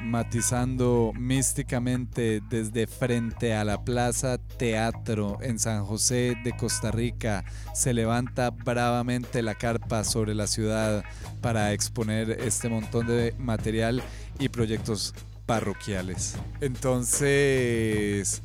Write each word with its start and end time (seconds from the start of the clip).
Matizando 0.00 1.12
místicamente 1.18 2.40
desde 2.48 2.86
frente 2.86 3.52
a 3.52 3.64
la 3.64 3.84
Plaza 3.84 4.38
Teatro 4.38 5.38
en 5.42 5.58
San 5.58 5.84
José 5.84 6.36
de 6.44 6.56
Costa 6.56 6.92
Rica, 6.92 7.44
se 7.74 7.92
levanta 7.92 8.50
bravamente 8.50 9.42
la 9.42 9.56
carpa 9.56 10.04
sobre 10.04 10.36
la 10.36 10.46
ciudad 10.46 11.02
para 11.40 11.72
exponer 11.72 12.30
este 12.30 12.68
montón 12.68 13.08
de 13.08 13.34
material 13.38 14.04
y 14.38 14.50
proyectos 14.50 15.14
parroquiales. 15.46 16.36
Entonces, 16.60 18.42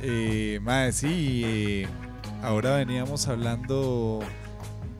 eh, 0.00 0.60
sí, 0.92 1.42
eh, 1.44 1.88
ahora 2.42 2.74
veníamos 2.74 3.28
hablando 3.28 4.24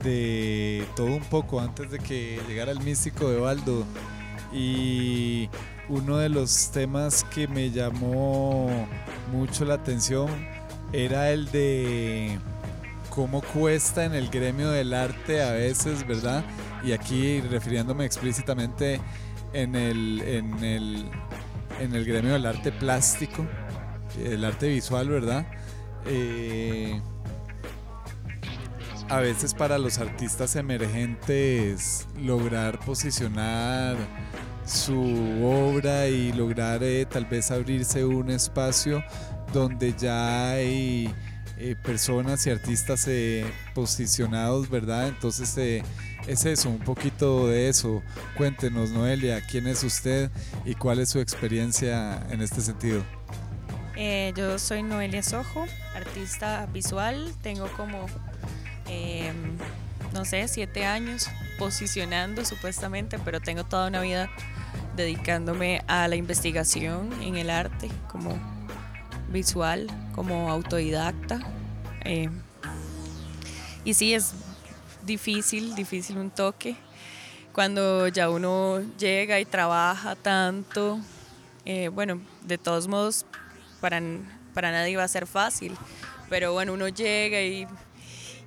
de 0.05 0.85
todo 0.95 1.07
un 1.07 1.25
poco 1.25 1.59
antes 1.59 1.91
de 1.91 1.99
que 1.99 2.39
llegara 2.47 2.71
el 2.71 2.79
místico 2.79 3.29
de 3.29 3.41
Baldo 3.41 3.85
y 4.53 5.49
uno 5.89 6.17
de 6.17 6.29
los 6.29 6.71
temas 6.71 7.23
que 7.23 7.47
me 7.47 7.71
llamó 7.71 8.87
mucho 9.31 9.65
la 9.65 9.75
atención 9.75 10.29
era 10.93 11.31
el 11.31 11.51
de 11.51 12.39
cómo 13.09 13.41
cuesta 13.41 14.05
en 14.05 14.13
el 14.13 14.29
gremio 14.29 14.69
del 14.69 14.93
arte 14.93 15.41
a 15.41 15.51
veces, 15.51 16.05
¿verdad? 16.07 16.43
Y 16.83 16.91
aquí 16.91 17.41
refiriéndome 17.41 18.05
explícitamente 18.05 19.01
en 19.53 19.75
el, 19.75 20.21
en 20.21 20.63
el, 20.63 21.09
en 21.81 21.95
el 21.95 22.05
gremio 22.05 22.33
del 22.33 22.45
arte 22.45 22.71
plástico, 22.71 23.45
el 24.23 24.45
arte 24.45 24.69
visual, 24.69 25.09
¿verdad? 25.09 25.45
Eh, 26.05 27.01
a 29.09 29.19
veces 29.19 29.53
para 29.53 29.77
los 29.77 29.99
artistas 29.99 30.55
emergentes 30.55 32.07
lograr 32.17 32.79
posicionar 32.79 33.95
su 34.65 34.99
obra 35.43 36.07
y 36.07 36.33
lograr 36.33 36.83
eh, 36.83 37.05
tal 37.05 37.25
vez 37.25 37.51
abrirse 37.51 38.03
un 38.03 38.29
espacio 38.29 39.01
donde 39.53 39.93
ya 39.97 40.51
hay 40.51 41.13
eh, 41.57 41.75
personas 41.81 42.45
y 42.45 42.49
artistas 42.49 43.07
eh, 43.07 43.45
posicionados, 43.73 44.69
¿verdad? 44.69 45.07
Entonces 45.07 45.83
es 46.27 46.45
eso, 46.45 46.69
un 46.69 46.79
poquito 46.79 47.47
de 47.47 47.69
eso. 47.69 48.03
Cuéntenos, 48.35 48.89
Noelia, 48.89 49.41
quién 49.49 49.67
es 49.67 49.83
usted 49.83 50.29
y 50.65 50.75
cuál 50.75 50.99
es 50.99 51.09
su 51.09 51.21
experiencia 51.21 52.21
en 52.29 52.41
este 52.41 52.59
sentido. 52.59 53.03
yo 54.35 54.59
soy 54.59 54.83
Noelia 54.83 55.23
Sojo, 55.23 55.65
artista 55.95 56.65
visual, 56.73 57.33
tengo 57.41 57.67
como 57.77 58.05
Em, 58.87 59.57
no 60.13 60.25
sé, 60.25 60.47
siete 60.47 60.85
años 60.85 61.29
posicionando 61.57 62.45
supuestamente, 62.45 63.19
pero 63.19 63.39
tengo 63.41 63.63
toda 63.63 63.87
una 63.87 64.01
vida 64.01 64.29
dedicándome 64.95 65.83
a 65.87 66.07
la 66.07 66.15
investigación 66.15 67.11
en 67.21 67.35
el 67.35 67.49
arte 67.49 67.89
como 68.09 68.37
visual, 69.29 69.87
como 70.15 70.49
autodidacta. 70.49 71.39
Em, 72.01 72.41
y 73.83 73.93
sí, 73.93 74.13
es 74.13 74.33
difícil, 75.05 75.75
difícil 75.75 76.17
un 76.17 76.29
toque. 76.29 76.75
Cuando 77.53 78.07
ya 78.07 78.29
uno 78.29 78.81
llega 78.99 79.39
y 79.39 79.45
trabaja 79.45 80.15
tanto, 80.15 80.99
eh, 81.65 81.89
bueno, 81.89 82.21
de 82.43 82.57
todos 82.57 82.87
modos, 82.87 83.25
para, 83.81 83.99
para 84.53 84.71
nadie 84.71 84.95
va 84.95 85.03
a 85.03 85.07
ser 85.07 85.25
fácil. 85.25 85.75
Pero 86.29 86.53
bueno, 86.53 86.73
uno 86.73 86.87
llega 86.87 87.41
y 87.41 87.67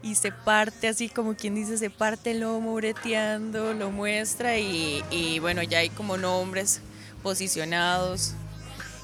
y 0.03 0.15
se 0.15 0.33
parte 0.33 0.89
así 0.89 1.09
como 1.09 1.35
quien 1.35 1.55
dice, 1.55 1.77
se 1.77 1.91
parte 1.91 2.31
el 2.31 2.41
lomo 2.41 2.75
breteando, 2.75 3.75
lo 3.75 3.91
muestra 3.91 4.59
y, 4.59 5.39
bueno, 5.41 5.63
ya 5.63 5.79
hay 5.79 5.91
como 5.91 6.17
nombres 6.17 6.81
posicionados, 7.23 8.35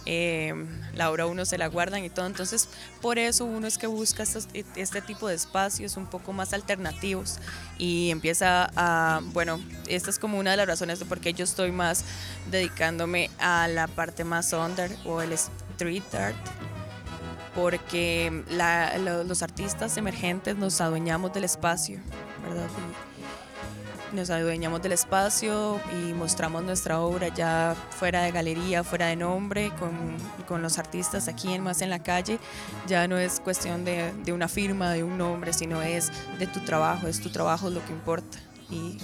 eh, 0.07 0.55
la 0.95 1.11
obra 1.11 1.27
uno 1.27 1.45
se 1.45 1.59
la 1.59 1.67
guardan 1.67 2.05
y 2.05 2.09
todo, 2.11 2.27
entonces 2.27 2.69
por 3.03 3.19
eso 3.19 3.45
uno 3.45 3.67
es 3.67 3.77
que 3.77 3.87
busca 3.87 4.23
este 4.23 5.03
tipo 5.03 5.29
de 5.29 5.35
espacios 5.35 5.97
un 5.97 6.07
poco 6.07 6.33
más 6.33 6.53
alternativos 6.53 7.41
y 7.77 8.11
empieza 8.11 8.71
a, 8.77 9.21
bueno, 9.33 9.61
esta 9.89 10.09
es 10.09 10.19
como 10.19 10.39
una 10.39 10.53
de 10.53 10.57
las 10.57 10.67
razones 10.67 10.99
de 11.01 11.05
por 11.05 11.21
qué 11.21 11.35
yo 11.35 11.45
estoy 11.45 11.73
más 11.73 12.05
dedicándome 12.51 13.31
a 13.39 13.69
la 13.69 13.89
parte 13.89 14.25
más 14.25 14.53
under 14.53 14.97
o 15.05 15.21
el 15.21 15.33
street 15.33 16.15
art 16.15 16.37
porque 17.57 18.45
los 19.27 19.43
artistas 19.43 19.97
emergentes 19.97 20.57
nos 20.57 20.81
adueñamos 20.81 21.33
del 21.33 21.45
espacio, 21.45 21.99
¿verdad? 22.47 22.69
nos 24.13 24.31
adueñamos 24.31 24.83
del 24.83 24.93
espacio 24.93 25.81
y 25.93 26.15
mostramos 26.15 26.63
nuestra 26.63 27.01
obra 27.01 27.29
ya 27.29 27.75
fuera 27.91 28.23
de 28.23 28.33
galería, 28.33 28.85
fuera 28.85 29.07
de 29.07 29.17
nombre, 29.17 29.73
con, 30.47 30.63
los 30.63 30.79
artistas 30.79 31.29
aquí 31.29 31.53
en 31.53 31.63
más 31.63 31.83
en 31.83 31.91
la 31.91 32.03
calle. 32.03 32.39
Ya 32.87 33.09
no 33.09 33.19
es 33.19 33.41
cuestión 33.41 33.85
de, 33.85 34.33
una 34.33 34.49
firma, 34.49 34.93
de 34.93 35.03
un 35.03 35.19
nombre, 35.19 35.53
sino 35.53 35.83
es 35.83 36.11
de 36.39 36.47
tu 36.47 36.61
trabajo, 36.61 37.09
es 37.09 37.21
tu 37.21 37.31
trabajo 37.31 37.69
lo 37.69 37.85
que 37.85 37.93
importa. 37.93 38.39
Y 38.71 38.99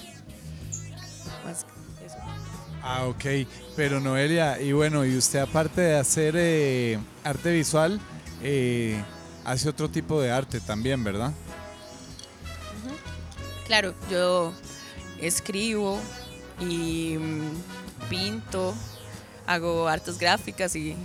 Ah, 2.84 3.04
ok. 3.06 3.46
Pero 3.76 4.00
Noelia, 4.00 4.60
y 4.60 4.72
bueno, 4.72 5.04
y 5.04 5.16
usted 5.16 5.38
aparte 5.38 5.80
de 5.80 5.96
hacer 5.96 6.34
eh, 6.36 6.98
arte 7.22 7.52
visual, 7.52 8.00
eh, 8.42 9.02
hace 9.44 9.68
otro 9.68 9.88
tipo 9.88 10.20
de 10.20 10.30
arte 10.30 10.60
también, 10.60 11.02
¿verdad? 11.02 11.32
Claro, 13.66 13.94
yo 14.10 14.52
escribo 15.20 15.98
y 16.60 17.16
mm, 17.18 18.08
pinto, 18.10 18.74
hago 19.46 19.88
artes 19.88 20.18
gráficas 20.18 20.76
y 20.76 20.96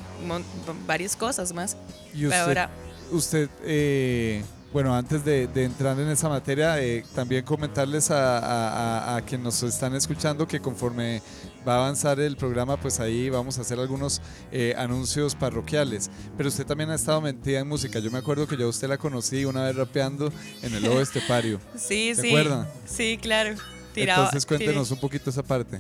varias 0.86 1.16
cosas 1.16 1.54
más. 1.54 1.78
¿Y 2.14 2.26
usted, 2.26 2.40
Ahora, 2.40 2.70
usted 3.12 3.50
eh, 3.64 4.44
bueno, 4.74 4.94
antes 4.94 5.24
de, 5.24 5.50
entrar 5.56 6.00
en 6.00 6.10
esa 6.10 6.28
materia, 6.30 6.80
eh, 6.82 7.04
también 7.16 7.46
comentarles 7.46 8.12
a, 8.12 9.16
a, 9.16 9.22
quienes 9.22 9.46
nos 9.46 9.64
están 9.64 9.96
escuchando 9.96 10.48
que 10.48 10.60
conforme 10.60 11.22
va 11.68 11.76
a 11.76 11.78
avanzar 11.78 12.20
el 12.20 12.38
programa, 12.38 12.80
pues 12.80 13.00
ahí 13.00 13.30
vamos 13.30 13.58
a 13.58 13.62
hacer 13.62 13.80
algunos 13.80 14.22
eh, 14.52 14.74
anuncios 14.78 15.36
parroquiales. 15.36 16.10
Pero 16.38 16.50
usted 16.50 16.66
también 16.66 16.90
ha 16.92 16.96
estado 16.96 17.22
metida 17.22 17.60
en 17.60 17.68
música. 17.68 18.00
Yo 18.00 18.10
me 18.12 18.20
acuerdo 18.20 18.48
que 18.48 18.56
yo 18.56 18.68
a 18.68 18.70
usted 18.70 18.88
la 18.88 18.98
conocí 18.98 19.46
una 19.46 19.64
vez 19.66 19.76
rapeando 19.76 20.32
en 20.62 20.74
el 20.74 20.84
Lobo 20.84 21.02
Estepario. 21.02 21.60
sí, 21.76 22.14
¿Se 22.16 22.22
sí. 22.22 22.28
acuerdan? 22.30 22.68
Sí, 22.86 23.20
claro. 23.22 23.56
Entonces 23.96 24.46
cuéntenos 24.46 24.92
un 24.92 25.00
poquito 25.00 25.30
esa 25.30 25.44
parte. 25.44 25.80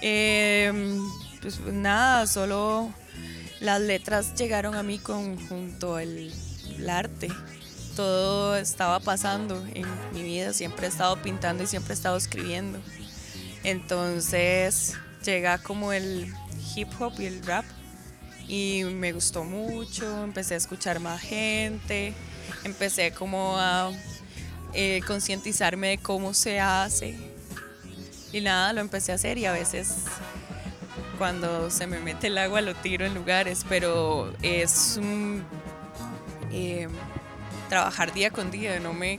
Em, 0.00 1.00
pues 1.42 1.60
nada, 1.60 2.26
solo 2.26 2.92
las 3.60 3.80
letras 3.80 4.34
llegaron 4.36 4.74
a 4.76 4.82
mí 4.82 4.98
con, 4.98 5.36
junto 5.48 5.96
al 5.96 6.32
arte 6.88 7.28
todo 7.96 8.56
estaba 8.56 9.00
pasando 9.00 9.62
en 9.74 9.84
mi 10.14 10.22
vida, 10.22 10.52
siempre 10.54 10.86
he 10.86 10.88
estado 10.88 11.20
pintando 11.20 11.64
y 11.64 11.66
siempre 11.66 11.92
he 11.92 11.96
estado 11.96 12.16
escribiendo. 12.16 12.78
Entonces 13.62 14.94
llega 15.22 15.58
como 15.58 15.92
el 15.92 16.32
hip 16.74 16.88
hop 16.98 17.12
y 17.18 17.26
el 17.26 17.44
rap 17.44 17.64
y 18.48 18.84
me 18.84 19.12
gustó 19.12 19.44
mucho, 19.44 20.24
empecé 20.24 20.54
a 20.54 20.56
escuchar 20.56 21.00
más 21.00 21.20
gente, 21.20 22.14
empecé 22.64 23.12
como 23.12 23.56
a 23.58 23.92
eh, 24.72 25.00
concientizarme 25.06 25.88
de 25.88 25.98
cómo 25.98 26.34
se 26.34 26.60
hace 26.60 27.16
y 28.32 28.40
nada, 28.40 28.72
lo 28.72 28.80
empecé 28.80 29.12
a 29.12 29.16
hacer 29.16 29.38
y 29.38 29.46
a 29.46 29.52
veces 29.52 30.04
cuando 31.18 31.70
se 31.70 31.86
me 31.86 31.98
mete 31.98 32.28
el 32.28 32.38
agua 32.38 32.60
lo 32.60 32.74
tiro 32.74 33.04
en 33.04 33.14
lugares, 33.14 33.64
pero 33.68 34.32
es 34.42 34.96
un... 34.96 35.44
Eh, 36.52 36.88
trabajar 37.70 38.12
día 38.12 38.30
con 38.30 38.50
día. 38.50 38.78
No 38.80 38.92
me 38.92 39.18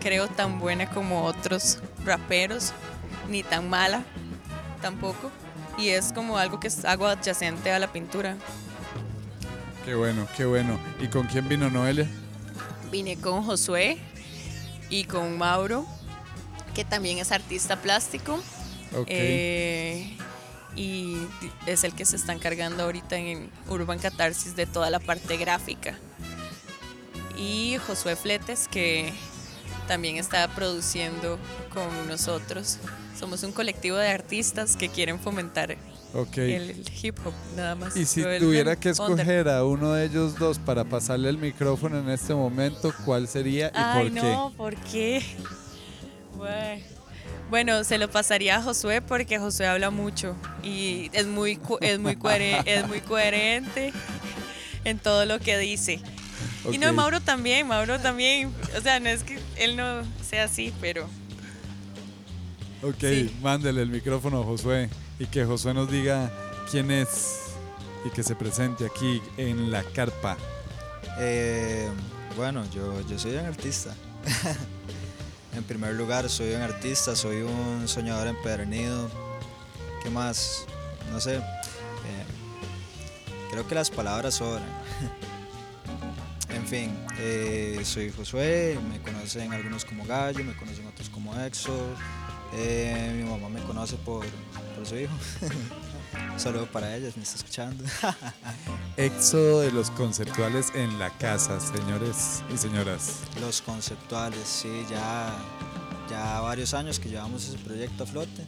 creo 0.00 0.26
tan 0.26 0.58
buena 0.58 0.90
como 0.90 1.24
otros 1.24 1.78
raperos, 2.04 2.72
ni 3.28 3.44
tan 3.44 3.68
mala 3.70 4.02
tampoco. 4.84 5.30
Y 5.78 5.88
es 5.88 6.12
como 6.12 6.36
algo 6.36 6.60
que 6.60 6.68
hago 6.84 7.06
adyacente 7.06 7.72
a 7.72 7.78
la 7.78 7.90
pintura. 7.90 8.36
Qué 9.86 9.94
bueno, 9.94 10.28
qué 10.36 10.44
bueno. 10.44 10.78
¿Y 11.00 11.08
con 11.08 11.26
quién 11.26 11.48
vino 11.48 11.70
Noelia? 11.70 12.06
Vine 12.92 13.16
con 13.16 13.42
Josué 13.42 13.96
y 14.90 15.04
con 15.04 15.38
Mauro, 15.38 15.86
que 16.74 16.84
también 16.84 17.16
es 17.18 17.32
artista 17.32 17.76
plástico. 17.76 18.38
Eh, 19.06 20.16
y 20.76 21.16
es 21.66 21.82
el 21.82 21.94
que 21.94 22.04
se 22.04 22.16
está 22.16 22.34
encargando 22.34 22.84
ahorita 22.84 23.16
en 23.16 23.50
Urban 23.68 23.98
Catarsis 23.98 24.54
de 24.54 24.66
toda 24.66 24.90
la 24.90 25.00
parte 25.00 25.38
gráfica 25.38 25.98
y 27.36 27.76
Josué 27.86 28.16
Fletes, 28.16 28.68
que 28.68 29.12
también 29.86 30.16
está 30.16 30.48
produciendo 30.48 31.38
con 31.72 32.08
nosotros. 32.08 32.78
Somos 33.18 33.42
un 33.42 33.52
colectivo 33.52 33.96
de 33.96 34.08
artistas 34.08 34.76
que 34.76 34.88
quieren 34.88 35.20
fomentar 35.20 35.76
el 36.36 36.84
hip 37.02 37.16
hop, 37.24 37.32
nada 37.56 37.74
más. 37.74 37.96
Y 37.96 38.06
si 38.06 38.22
tuviera 38.38 38.76
que 38.76 38.90
escoger 38.90 39.48
a 39.48 39.64
uno 39.64 39.92
de 39.92 40.06
ellos 40.06 40.38
dos 40.38 40.58
para 40.58 40.84
pasarle 40.84 41.28
el 41.28 41.38
micrófono 41.38 41.98
en 41.98 42.08
este 42.08 42.34
momento, 42.34 42.92
¿cuál 43.04 43.26
sería 43.28 43.68
y 43.68 43.72
Ay, 43.74 44.10
por 44.10 44.22
no, 44.22 44.52
¿por 44.56 44.76
qué? 44.76 45.22
Bueno, 47.50 47.84
se 47.84 47.98
lo 47.98 48.10
pasaría 48.10 48.56
a 48.56 48.62
Josué 48.62 49.02
porque 49.02 49.38
Josué 49.38 49.66
habla 49.66 49.90
mucho 49.90 50.36
y 50.62 51.10
es 51.12 51.26
muy, 51.26 51.60
es 51.80 51.98
muy, 51.98 52.18
es 52.64 52.88
muy 52.88 53.00
coherente 53.00 53.92
en 54.84 54.98
todo 54.98 55.24
lo 55.24 55.38
que 55.38 55.58
dice. 55.58 56.00
Y 56.70 56.78
no, 56.78 56.92
Mauro 56.92 57.20
también, 57.20 57.66
Mauro 57.66 57.98
también. 58.00 58.52
O 58.76 58.80
sea, 58.80 58.98
no 59.00 59.08
es 59.08 59.22
que 59.22 59.38
él 59.58 59.76
no 59.76 60.02
sea 60.22 60.44
así, 60.44 60.72
pero... 60.80 61.08
Ok, 62.82 63.04
mándele 63.40 63.82
el 63.82 63.88
micrófono 63.88 64.42
a 64.42 64.44
Josué 64.44 64.90
y 65.18 65.26
que 65.26 65.44
Josué 65.44 65.72
nos 65.72 65.90
diga 65.90 66.30
quién 66.70 66.90
es 66.90 67.44
y 68.04 68.10
que 68.10 68.22
se 68.22 68.34
presente 68.34 68.84
aquí 68.84 69.22
en 69.38 69.70
la 69.70 69.82
carpa. 69.82 70.36
Eh, 71.18 71.88
bueno, 72.36 72.64
yo, 72.70 73.00
yo 73.08 73.18
soy 73.18 73.36
un 73.36 73.46
artista. 73.46 73.94
en 75.56 75.64
primer 75.64 75.94
lugar, 75.94 76.28
soy 76.28 76.52
un 76.52 76.60
artista, 76.60 77.16
soy 77.16 77.42
un 77.42 77.88
soñador 77.88 78.26
empedernido. 78.26 79.08
¿Qué 80.02 80.10
más? 80.10 80.66
No 81.10 81.20
sé. 81.20 81.36
Eh, 81.36 81.42
creo 83.50 83.66
que 83.66 83.74
las 83.74 83.90
palabras 83.90 84.34
sobran. 84.34 84.68
en 86.64 86.70
fin, 86.70 86.98
eh, 87.18 87.82
soy 87.84 88.10
Josué, 88.10 88.78
me 88.88 88.98
conocen 89.00 89.52
algunos 89.52 89.84
como 89.84 90.06
Gallo, 90.06 90.42
me 90.42 90.56
conocen 90.56 90.86
otros 90.86 91.10
como 91.10 91.38
Exo. 91.38 91.94
mi 92.54 93.22
mamá 93.22 93.50
me 93.50 93.60
conoce 93.64 93.96
por, 93.96 94.24
por 94.74 94.86
su 94.86 94.96
hijo. 94.96 95.12
Un 96.32 96.40
saludo 96.40 96.64
para 96.66 96.96
ellas, 96.96 97.18
me 97.18 97.22
está 97.22 97.36
escuchando. 97.36 97.84
Éxodo 98.96 99.60
de 99.60 99.72
los 99.72 99.90
conceptuales 99.90 100.72
en 100.74 100.98
la 100.98 101.10
casa, 101.18 101.60
señores 101.60 102.42
y 102.52 102.56
señoras. 102.56 103.18
Los 103.42 103.60
conceptuales, 103.60 104.48
sí, 104.48 104.86
ya, 104.88 105.36
ya 106.08 106.40
varios 106.40 106.72
años 106.72 106.98
que 106.98 107.10
llevamos 107.10 107.46
ese 107.46 107.58
proyecto 107.58 108.04
a 108.04 108.06
flote. 108.06 108.46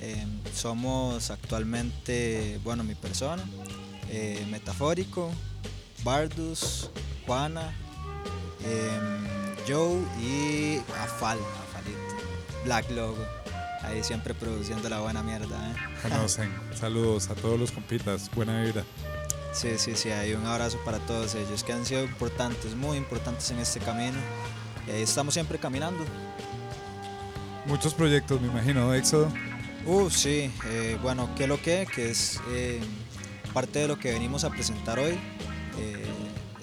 Em, 0.00 0.40
somos 0.52 1.30
actualmente, 1.30 2.58
bueno, 2.64 2.82
mi 2.82 2.96
persona, 2.96 3.44
eh, 4.08 4.44
Metafórico, 4.50 5.30
Bardus, 6.02 6.90
Juana, 7.26 7.72
em, 8.64 9.66
Joe 9.66 10.00
y 10.20 10.78
Afal, 11.00 11.38
Afalito, 11.38 12.24
Black 12.64 12.90
Logo. 12.90 13.24
Ahí 13.82 14.02
siempre 14.04 14.34
produciendo 14.34 14.88
la 14.88 15.00
buena 15.00 15.22
mierda. 15.22 15.70
¿eh? 15.70 15.74
Conocen. 16.02 16.52
Saludos 16.72 17.28
a 17.30 17.34
todos 17.34 17.58
los 17.58 17.72
compitas. 17.72 18.30
Buena 18.34 18.62
vida. 18.62 18.84
Sí, 19.52 19.76
sí, 19.76 19.96
sí. 19.96 20.10
Hay 20.10 20.34
un 20.34 20.46
abrazo 20.46 20.78
para 20.84 20.98
todos 21.00 21.34
ellos 21.34 21.64
que 21.64 21.72
han 21.72 21.84
sido 21.84 22.04
importantes, 22.04 22.74
muy 22.74 22.96
importantes 22.96 23.50
en 23.50 23.58
este 23.58 23.80
camino. 23.80 24.18
Y 24.86 24.92
ahí 24.92 25.02
estamos 25.02 25.34
siempre 25.34 25.58
caminando. 25.58 26.04
Muchos 27.66 27.94
proyectos, 27.94 28.40
me 28.40 28.48
imagino, 28.48 28.94
Éxodo. 28.94 29.32
Uh, 29.86 30.08
sí. 30.10 30.50
Eh, 30.66 30.96
bueno, 31.02 31.28
¿qué 31.36 31.46
lo 31.46 31.60
que? 31.60 31.86
Que 31.92 32.10
es 32.10 32.40
eh, 32.50 32.80
parte 33.52 33.80
de 33.80 33.88
lo 33.88 33.98
que 33.98 34.12
venimos 34.12 34.44
a 34.44 34.50
presentar 34.50 34.98
hoy. 34.98 35.18
Eh, 35.78 36.04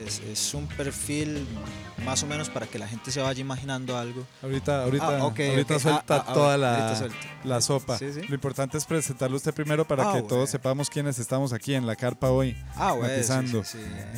es, 0.05 0.53
un 0.53 0.67
perfil 0.67 1.45
más 2.05 2.23
o 2.23 2.27
menos 2.27 2.49
para 2.49 2.65
que 2.65 2.79
la 2.79 2.87
gente 2.87 3.11
se 3.11 3.21
vaya 3.21 3.41
imaginando 3.41 3.97
algo. 3.97 4.25
Ahorita, 4.41 4.83
ahorita, 4.83 5.17
ah, 5.17 5.19
ahorita 5.19 5.79
suelta 5.79 6.15
ah, 6.17 6.25
ah, 6.27 6.33
toda 6.33 6.57
la, 6.57 7.09
la, 7.43 7.61
sopa. 7.61 7.97
Lo 8.27 8.35
importante 8.35 8.77
es 8.77 8.85
presentarlo 8.85 9.37
usted 9.37 9.53
primero 9.53 9.85
para 9.85 10.13
que 10.13 10.21
todos 10.21 10.49
sepamos 10.49 10.89
quiénes 10.89 11.19
estamos 11.19 11.53
aquí 11.53 11.73
en 11.73 11.85
la 11.85 11.95
carpa 11.95 12.29
hoy. 12.29 12.55
Ah, 12.75 12.93
bueno. 12.93 13.63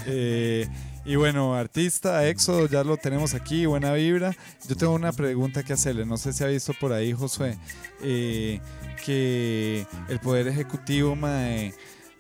Eh, 0.05 0.67
y 1.03 1.15
bueno, 1.15 1.55
artista, 1.55 2.27
Éxodo, 2.27 2.67
ya 2.67 2.83
lo 2.83 2.97
tenemos 2.97 3.33
aquí, 3.33 3.65
buena 3.65 3.93
vibra. 3.93 4.35
Yo 4.67 4.75
tengo 4.75 4.93
una 4.93 5.11
pregunta 5.11 5.63
que 5.63 5.73
hacerle, 5.73 6.05
no 6.05 6.17
sé 6.17 6.33
si 6.33 6.43
ha 6.43 6.47
visto 6.47 6.73
por 6.79 6.93
ahí, 6.93 7.11
Josué, 7.11 7.57
eh, 8.03 8.59
que 9.03 9.87
el 10.09 10.19
Poder 10.19 10.47
Ejecutivo, 10.47 11.15
mae, 11.15 11.73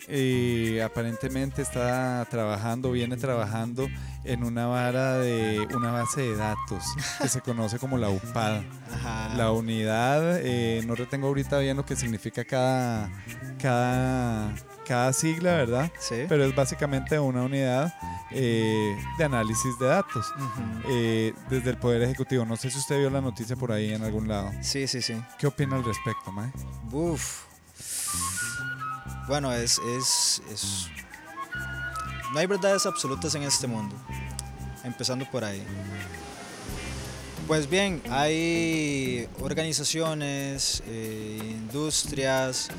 eh, 0.07 0.81
aparentemente 0.83 1.61
está 1.61 2.25
trabajando, 2.29 2.91
viene 2.91 3.17
trabajando 3.17 3.87
en 4.23 4.43
una 4.43 4.67
vara 4.67 5.17
de 5.17 5.67
una 5.75 5.91
base 5.91 6.21
de 6.21 6.35
datos 6.35 6.83
que 7.21 7.27
se 7.27 7.41
conoce 7.41 7.79
como 7.79 7.97
la 7.97 8.09
UPAD. 8.09 8.61
La 9.35 9.51
unidad, 9.51 10.39
eh, 10.41 10.81
no 10.85 10.95
retengo 10.95 11.27
ahorita 11.27 11.59
bien 11.59 11.77
lo 11.77 11.85
que 11.85 11.95
significa 11.95 12.43
cada, 12.43 13.09
cada, 13.59 14.53
cada 14.85 15.13
sigla, 15.13 15.53
¿verdad? 15.53 15.91
Sí. 15.99 16.25
Pero 16.27 16.45
es 16.45 16.55
básicamente 16.55 17.19
una 17.19 17.43
unidad 17.43 17.93
eh, 18.31 18.95
de 19.17 19.23
análisis 19.23 19.77
de 19.79 19.87
datos 19.87 20.25
desde 21.49 21.69
el 21.69 21.77
Poder 21.77 22.01
Ejecutivo. 22.03 22.45
No 22.45 22.57
sé 22.57 22.69
si 22.69 22.77
usted 22.77 22.99
vio 22.99 23.09
la 23.09 23.21
noticia 23.21 23.55
por 23.55 23.71
ahí 23.71 23.93
en 23.93 24.03
algún 24.03 24.27
lado. 24.27 24.51
Sí, 24.61 24.87
sí, 24.87 25.01
sí. 25.01 25.21
¿Qué 25.39 25.47
opina 25.47 25.75
al 25.75 25.83
respecto, 25.83 26.31
Mae? 26.31 26.51
Uf. 26.91 27.45
Bueno, 29.27 29.53
es, 29.53 29.79
No 32.33 32.39
hay 32.39 32.45
verdades 32.47 32.85
absolutas 32.85 33.35
en 33.35 33.43
este 33.43 33.67
mundo. 33.67 33.95
Empezando 34.83 35.29
por 35.29 35.43
ahí. 35.43 35.63
Pues 37.47 37.69
bien, 37.69 38.01
hay 38.09 39.27
organizaciones, 39.41 40.81
eh, 40.87 41.39
industrias 41.41 42.69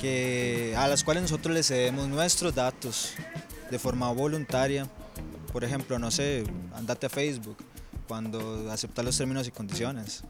que, 0.00 0.74
a 0.76 0.86
las 0.88 1.02
cuales 1.02 1.22
nosotros 1.22 1.54
les 1.54 1.66
cedemos 1.66 2.08
nuestros 2.08 2.54
datos 2.54 3.12
de 3.70 3.78
forma 3.78 4.10
voluntaria. 4.12 4.88
Por 5.52 5.64
ejemplo, 5.64 5.98
no 5.98 6.10
sé, 6.10 6.44
andate 6.74 7.06
a 7.06 7.08
Facebook 7.08 7.56
cuando 8.06 8.70
aceptas 8.70 9.04
los 9.04 9.16
términos 9.16 9.46
y 9.48 9.50
condiciones. 9.50 10.22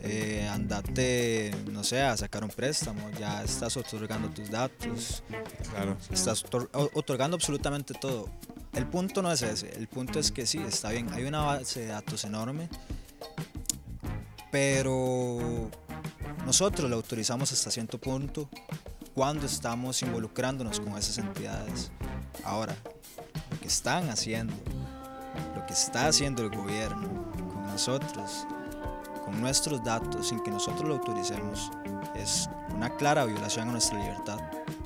Eh, 0.00 0.48
andate, 0.50 1.54
no 1.70 1.84
sé, 1.84 2.02
a 2.02 2.16
sacar 2.16 2.44
un 2.44 2.50
préstamo, 2.50 3.10
ya 3.18 3.42
estás 3.42 3.76
otorgando 3.76 4.28
tus 4.30 4.50
datos. 4.50 5.22
Claro. 5.70 5.96
Estás 6.10 6.44
otorgando 6.72 7.36
absolutamente 7.36 7.94
todo. 7.94 8.28
El 8.72 8.86
punto 8.86 9.22
no 9.22 9.30
es 9.30 9.42
ese, 9.42 9.70
el 9.76 9.86
punto 9.86 10.18
es 10.18 10.32
que 10.32 10.46
sí, 10.46 10.58
está 10.58 10.90
bien, 10.90 11.12
hay 11.12 11.24
una 11.24 11.42
base 11.42 11.80
de 11.80 11.86
datos 11.86 12.24
enorme, 12.24 12.68
pero 14.50 15.70
nosotros 16.44 16.90
la 16.90 16.96
autorizamos 16.96 17.52
hasta 17.52 17.70
cierto 17.70 17.98
punto 17.98 18.48
cuando 19.14 19.46
estamos 19.46 20.02
involucrándonos 20.02 20.80
con 20.80 20.98
esas 20.98 21.18
entidades. 21.18 21.92
Ahora, 22.42 22.76
lo 23.50 23.60
que 23.60 23.68
están 23.68 24.10
haciendo 24.10 24.54
lo 25.64 25.68
que 25.68 25.72
está 25.72 26.08
haciendo 26.08 26.42
el 26.42 26.50
gobierno 26.50 27.08
con 27.50 27.66
nosotros, 27.66 28.46
con 29.24 29.40
nuestros 29.40 29.82
datos, 29.82 30.28
sin 30.28 30.42
que 30.42 30.50
nosotros 30.50 30.86
lo 30.86 30.96
autoricemos, 30.96 31.70
es 32.14 32.50
una 32.74 32.90
clara 32.90 33.24
violación 33.24 33.70
a 33.70 33.72
nuestra 33.72 33.98
libertad. 33.98 34.38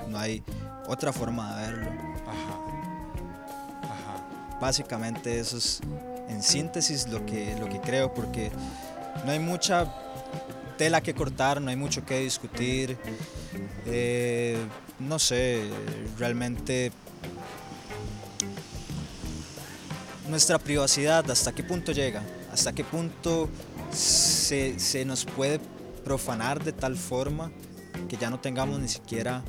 No 0.09 0.19
hay 0.19 0.41
otra 0.87 1.13
forma 1.13 1.57
de 1.57 1.73
verlo. 1.73 1.91
Básicamente 4.61 5.41
eso 5.41 5.57
es 5.57 5.81
en 6.29 6.43
síntesis 6.43 7.09
lo 7.09 7.27
que, 7.27 7.57
lo 7.59 7.69
que 7.69 7.81
creo, 7.81 8.15
porque 8.15 8.53
no 9.25 9.33
hay 9.33 9.41
mucha 9.41 9.93
tela 10.77 11.01
que 11.01 11.13
cortar, 11.13 11.61
no 11.61 11.71
hay 11.71 11.77
mucho 11.77 12.05
que 12.05 12.21
discutir. 12.21 12.97
Eh, 13.85 14.57
no 15.01 15.19
sé, 15.19 15.69
realmente 16.19 16.93
nuestra 20.29 20.59
privacidad, 20.59 21.31
hasta 21.31 21.53
qué 21.53 21.63
punto 21.63 21.93
llega, 21.93 22.23
hasta 22.53 22.73
qué 22.73 22.85
punto 22.85 23.49
se, 23.93 24.79
se, 24.79 25.05
nos 25.05 25.25
puede 25.25 25.61
profanar 26.05 26.63
de 26.63 26.73
tal 26.73 26.97
forma 26.97 27.51
que 28.09 28.17
ya 28.17 28.31
no 28.31 28.39
tengamos 28.39 28.79
ni 28.79 28.89
siquiera 28.89 29.43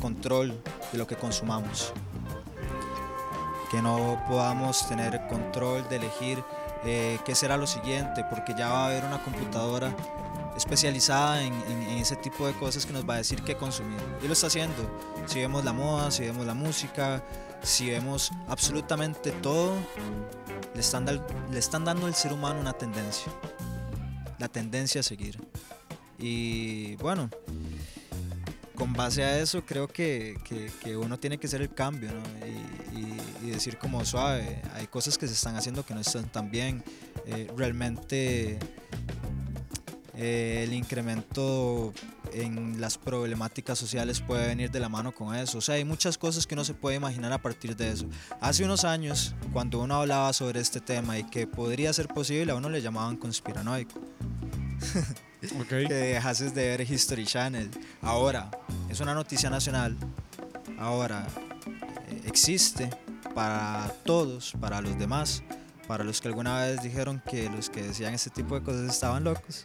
control 0.00 0.60
de 0.92 0.98
lo 0.98 1.06
que 1.06 1.16
consumamos, 1.16 1.92
que 3.70 3.80
no 3.82 4.22
podamos 4.28 4.88
tener 4.88 5.26
control 5.28 5.88
de 5.88 5.96
elegir 5.96 6.42
eh, 6.84 7.18
qué 7.24 7.34
será 7.34 7.56
lo 7.56 7.66
siguiente, 7.66 8.24
porque 8.28 8.54
ya 8.56 8.68
va 8.68 8.84
a 8.84 8.86
haber 8.86 9.04
una 9.04 9.22
computadora 9.22 9.94
especializada 10.62 11.42
en, 11.42 11.52
ese 11.98 12.14
tipo 12.16 12.46
de 12.46 12.52
cosas 12.54 12.86
que 12.86 12.92
nos 12.92 13.08
va 13.08 13.14
a 13.14 13.16
decir 13.18 13.42
qué 13.42 13.56
consumir. 13.56 13.98
Y 14.22 14.26
lo 14.26 14.32
está 14.32 14.46
haciendo. 14.46 14.82
Si 15.26 15.40
vemos 15.40 15.64
la 15.64 15.72
moda, 15.72 16.10
si 16.10 16.22
vemos 16.22 16.46
la 16.46 16.54
música, 16.54 17.22
si 17.62 17.90
vemos 17.90 18.30
absolutamente 18.48 19.32
todo, 19.32 19.74
le 20.74 20.80
están, 20.80 21.04
le 21.06 21.58
están 21.58 21.84
dando 21.84 22.06
al 22.06 22.14
ser 22.14 22.32
humano 22.32 22.60
una 22.60 22.72
tendencia, 22.72 23.32
la 24.38 24.48
tendencia 24.48 25.00
a 25.00 25.04
seguir. 25.04 25.36
Y 26.18 26.94
bueno, 26.96 27.28
con 28.76 28.92
base 28.92 29.24
a 29.24 29.38
eso 29.40 29.64
creo 29.66 29.88
que, 29.88 30.36
que, 30.82 30.96
uno 30.96 31.18
tiene 31.18 31.38
que 31.38 31.48
hacer 31.48 31.60
el 31.60 31.74
cambio 31.74 32.10
y, 32.94 33.46
y, 33.46 33.50
decir 33.50 33.78
como 33.78 34.04
suave, 34.04 34.62
hay 34.74 34.86
cosas 34.86 35.18
que 35.18 35.26
se 35.26 35.34
están 35.34 35.56
haciendo 35.56 35.84
que 35.84 35.94
no 35.94 36.00
están 36.00 36.30
tan 36.30 36.50
bien. 36.50 36.84
Eh, 37.26 37.48
realmente 37.56 38.58
eh, 40.24 40.62
el 40.62 40.72
incremento 40.72 41.92
en 42.32 42.80
las 42.80 42.96
problemáticas 42.96 43.76
sociales 43.76 44.20
puede 44.20 44.46
venir 44.46 44.70
de 44.70 44.78
la 44.78 44.88
mano 44.88 45.12
con 45.12 45.34
eso. 45.34 45.58
O 45.58 45.60
sea, 45.60 45.74
hay 45.74 45.84
muchas 45.84 46.16
cosas 46.16 46.46
que 46.46 46.54
uno 46.54 46.64
se 46.64 46.74
puede 46.74 46.94
imaginar 46.94 47.32
a 47.32 47.38
partir 47.38 47.74
de 47.74 47.90
eso. 47.90 48.06
Hace 48.40 48.64
unos 48.64 48.84
años, 48.84 49.34
cuando 49.52 49.80
uno 49.80 49.96
hablaba 49.96 50.32
sobre 50.32 50.60
este 50.60 50.80
tema 50.80 51.18
y 51.18 51.24
que 51.24 51.48
podría 51.48 51.92
ser 51.92 52.06
posible, 52.06 52.52
a 52.52 52.54
uno 52.54 52.68
le 52.68 52.80
llamaban 52.80 53.16
conspiranoico. 53.16 54.00
que 55.88 55.94
dejases 55.94 56.54
de 56.54 56.68
ver 56.68 56.88
History 56.88 57.26
Channel. 57.26 57.68
Ahora, 58.00 58.48
es 58.88 59.00
una 59.00 59.14
noticia 59.14 59.50
nacional. 59.50 59.96
Ahora, 60.78 61.26
eh, 62.08 62.22
existe 62.26 62.90
para 63.34 63.92
todos, 64.04 64.52
para 64.60 64.80
los 64.80 64.96
demás, 64.96 65.42
para 65.88 66.04
los 66.04 66.20
que 66.20 66.28
alguna 66.28 66.60
vez 66.60 66.80
dijeron 66.80 67.20
que 67.28 67.50
los 67.50 67.70
que 67.70 67.82
decían 67.82 68.14
ese 68.14 68.30
tipo 68.30 68.54
de 68.54 68.64
cosas 68.64 68.88
estaban 68.88 69.24
locos. 69.24 69.64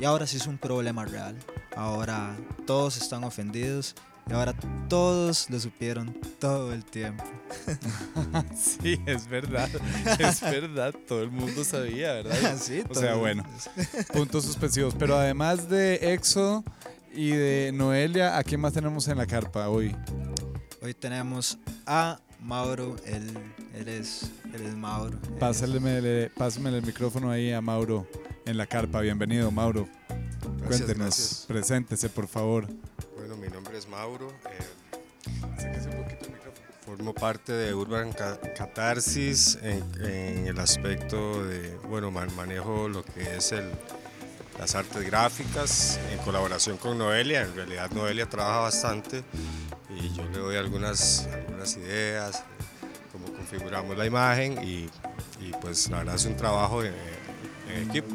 Y 0.00 0.04
ahora 0.04 0.26
sí 0.28 0.36
es 0.36 0.46
un 0.46 0.58
problema 0.58 1.04
real. 1.04 1.36
Ahora 1.74 2.36
todos 2.66 2.96
están 2.96 3.24
ofendidos 3.24 3.96
y 4.30 4.32
ahora 4.32 4.54
todos 4.88 5.50
lo 5.50 5.58
supieron 5.58 6.16
todo 6.38 6.72
el 6.72 6.84
tiempo. 6.84 7.24
sí, 8.56 9.00
es 9.06 9.26
verdad. 9.26 9.68
Es 10.20 10.40
verdad. 10.40 10.94
Todo 11.06 11.22
el 11.22 11.30
mundo 11.30 11.64
sabía, 11.64 12.12
¿verdad? 12.12 12.56
Sí, 12.60 12.84
o 12.88 12.94
sea, 12.94 13.14
bueno, 13.14 13.44
puntos 14.12 14.44
suspensivos. 14.44 14.94
Pero 14.96 15.16
además 15.16 15.68
de 15.68 16.12
Éxodo 16.14 16.62
y 17.12 17.30
de 17.30 17.72
Noelia, 17.74 18.38
¿a 18.38 18.44
quién 18.44 18.60
más 18.60 18.74
tenemos 18.74 19.08
en 19.08 19.18
la 19.18 19.26
carpa 19.26 19.68
hoy? 19.68 19.96
Hoy 20.80 20.94
tenemos 20.94 21.58
a 21.86 22.20
Mauro, 22.40 22.94
él, 23.04 23.36
él, 23.74 23.88
es, 23.88 24.30
él 24.54 24.62
es 24.62 24.76
Mauro. 24.76 25.18
Pásale, 25.40 26.30
pásame 26.36 26.70
el 26.70 26.86
micrófono 26.86 27.32
ahí 27.32 27.50
a 27.52 27.60
Mauro 27.60 28.06
en 28.48 28.56
la 28.56 28.66
carpa. 28.66 29.02
Bienvenido, 29.02 29.50
Mauro. 29.50 29.86
Cuéntenos, 30.66 31.44
preséntese, 31.46 32.08
por 32.08 32.26
favor. 32.26 32.66
Bueno, 33.14 33.36
mi 33.36 33.48
nombre 33.48 33.76
es 33.76 33.86
Mauro. 33.86 34.32
Eh. 34.50 34.88
Formo 36.86 37.12
parte 37.12 37.52
de 37.52 37.74
Urban 37.74 38.14
Catarsis 38.56 39.58
en, 39.62 40.46
el 40.46 40.58
aspecto 40.58 41.44
de, 41.44 41.76
bueno, 41.88 42.10
manejo 42.10 42.88
lo 42.88 43.04
que 43.04 43.36
es 43.36 43.52
el, 43.52 43.70
las 44.58 44.74
artes 44.74 45.04
gráficas 45.04 46.00
en 46.10 46.18
colaboración 46.20 46.78
con 46.78 46.96
Noelia. 46.96 47.42
En 47.42 47.54
realidad 47.54 47.90
Noelia 47.90 48.26
trabaja 48.30 48.60
bastante 48.60 49.22
y 49.90 50.08
yo 50.14 50.24
le 50.24 50.38
doy 50.38 50.56
algunas, 50.56 51.28
algunas 51.34 51.76
ideas, 51.76 52.42
cómo 53.12 53.26
configuramos 53.26 53.98
la 53.98 54.06
imagen 54.06 54.64
y, 54.66 54.88
y 55.38 55.52
pues 55.60 55.90
la 55.90 55.98
verdad 55.98 56.14
es 56.14 56.24
un 56.24 56.36
trabajo 56.36 56.82
en, 56.82 56.94
en 57.68 57.90
equipo. 57.90 58.08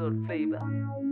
episode 0.00 0.26
flavor. 0.26 1.09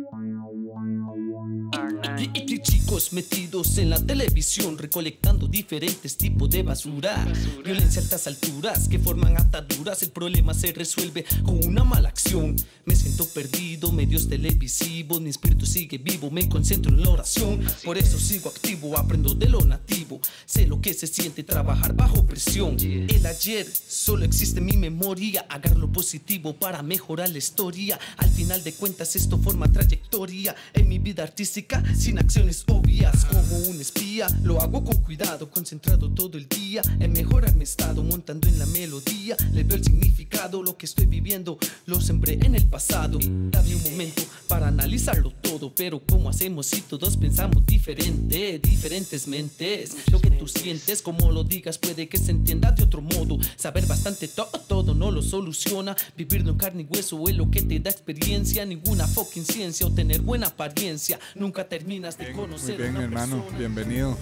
Y, 2.00 2.58
chicos 2.60 3.12
metidos 3.12 3.78
en 3.78 3.90
la 3.90 3.98
televisión 4.04 4.78
recolectando 4.78 5.46
diferentes 5.46 6.16
tipos 6.16 6.50
de 6.50 6.62
basura. 6.62 7.26
Violencia 7.64 8.00
a 8.00 8.04
altas 8.04 8.26
alturas 8.26 8.88
que 8.88 8.98
forman 8.98 9.36
ataduras. 9.36 10.02
El 10.02 10.10
problema 10.10 10.54
se 10.54 10.72
resuelve 10.72 11.24
con 11.44 11.64
una 11.64 11.84
mala 11.84 12.08
acción. 12.08 12.56
Me 12.84 12.96
siento 12.96 13.26
perdido, 13.28 13.92
medios 13.92 14.28
televisivos. 14.28 15.20
Mi 15.20 15.30
espíritu 15.30 15.66
sigue 15.66 15.98
vivo, 15.98 16.30
me 16.30 16.48
concentro 16.48 16.92
en 16.92 17.02
la 17.02 17.10
oración. 17.10 17.64
Por 17.84 17.98
eso 17.98 18.18
sigo 18.18 18.48
activo, 18.48 18.96
aprendo 18.98 19.34
de 19.34 19.48
lo 19.48 19.64
nativo. 19.64 20.20
Sé 20.46 20.66
lo 20.66 20.80
que 20.80 20.94
se 20.94 21.06
siente 21.06 21.44
trabajar 21.44 21.94
bajo 21.94 22.26
presión. 22.26 22.76
El 22.80 23.26
ayer 23.26 23.66
solo 23.66 24.24
existe 24.24 24.58
en 24.58 24.66
mi 24.66 24.76
memoria. 24.76 25.46
Agarro 25.48 25.78
lo 25.78 25.92
positivo 25.92 26.54
para 26.54 26.82
mejorar 26.82 27.28
la 27.30 27.38
historia. 27.38 27.98
Al 28.16 28.30
final 28.30 28.62
de 28.64 28.72
cuentas, 28.72 29.14
esto 29.16 29.38
forma 29.38 29.70
trayectoria 29.70 30.54
en 30.74 30.88
mi 30.88 30.98
vida 30.98 31.22
artística 31.22 31.82
sin 31.96 32.18
acciones 32.18 32.64
obvias 32.68 33.24
como 33.24 33.56
un 33.68 33.80
espía. 33.80 34.26
Lo 34.42 34.60
hago 34.60 34.84
con 34.84 34.96
cuidado, 35.02 35.50
concentrado 35.50 36.10
todo 36.10 36.38
el 36.38 36.48
día 36.48 36.82
en 37.00 37.12
mejorar 37.12 37.54
mi 37.56 37.64
estado, 37.64 38.02
montando 38.02 38.48
en 38.48 38.58
la 38.58 38.66
melodía. 38.66 39.36
Le 39.52 39.64
veo 39.64 39.76
el 39.76 39.84
significado, 39.84 40.62
lo 40.62 40.76
que 40.76 40.86
estoy 40.86 41.06
viviendo 41.06 41.58
lo 41.86 42.00
sembré 42.00 42.34
en 42.34 42.54
el 42.54 42.66
pasado. 42.66 43.18
Dame 43.20 43.74
un 43.74 43.82
momento 43.82 44.22
para 44.48 44.68
analizarlo 44.68 45.32
todo, 45.42 45.72
pero 45.74 46.00
¿cómo 46.00 46.30
hacemos 46.30 46.66
si 46.66 46.80
todos 46.82 47.16
pensamos 47.16 47.64
diferente? 47.66 48.58
Diferentes 48.58 49.28
mentes. 49.28 49.96
Lo 50.10 50.20
que 50.20 50.30
tú 50.30 50.48
sientes, 50.48 51.02
como 51.02 51.30
lo 51.30 51.44
digas, 51.44 51.78
puede 51.78 52.08
que 52.08 52.18
se 52.18 52.30
entienda 52.30 52.72
de 52.72 52.84
otro 52.84 53.02
modo. 53.02 53.38
Saber 53.56 53.86
bastante 53.86 54.28
todo, 54.28 54.94
no 54.94 55.10
lo 55.10 55.22
soluciona. 55.22 55.96
Vivir 56.16 56.44
de 56.44 56.56
carne 56.56 56.82
y 56.82 56.86
hueso 56.86 57.28
es 57.28 57.36
lo 57.36 57.50
que 57.50 57.62
te 57.62 57.80
da 57.80 57.90
experiencia. 57.90 58.64
Ninguna 58.64 59.06
fucking 59.06 59.44
ciencia 59.44 59.86
o 59.86 59.92
tener 59.92 60.20
buena 60.20 60.46
apariencia 60.48 61.18
nunca 61.34 61.68
termina 61.78 62.10
muy 62.46 62.76
bien, 62.76 62.96
hermano, 62.96 63.44
bienvenido. 63.56 64.16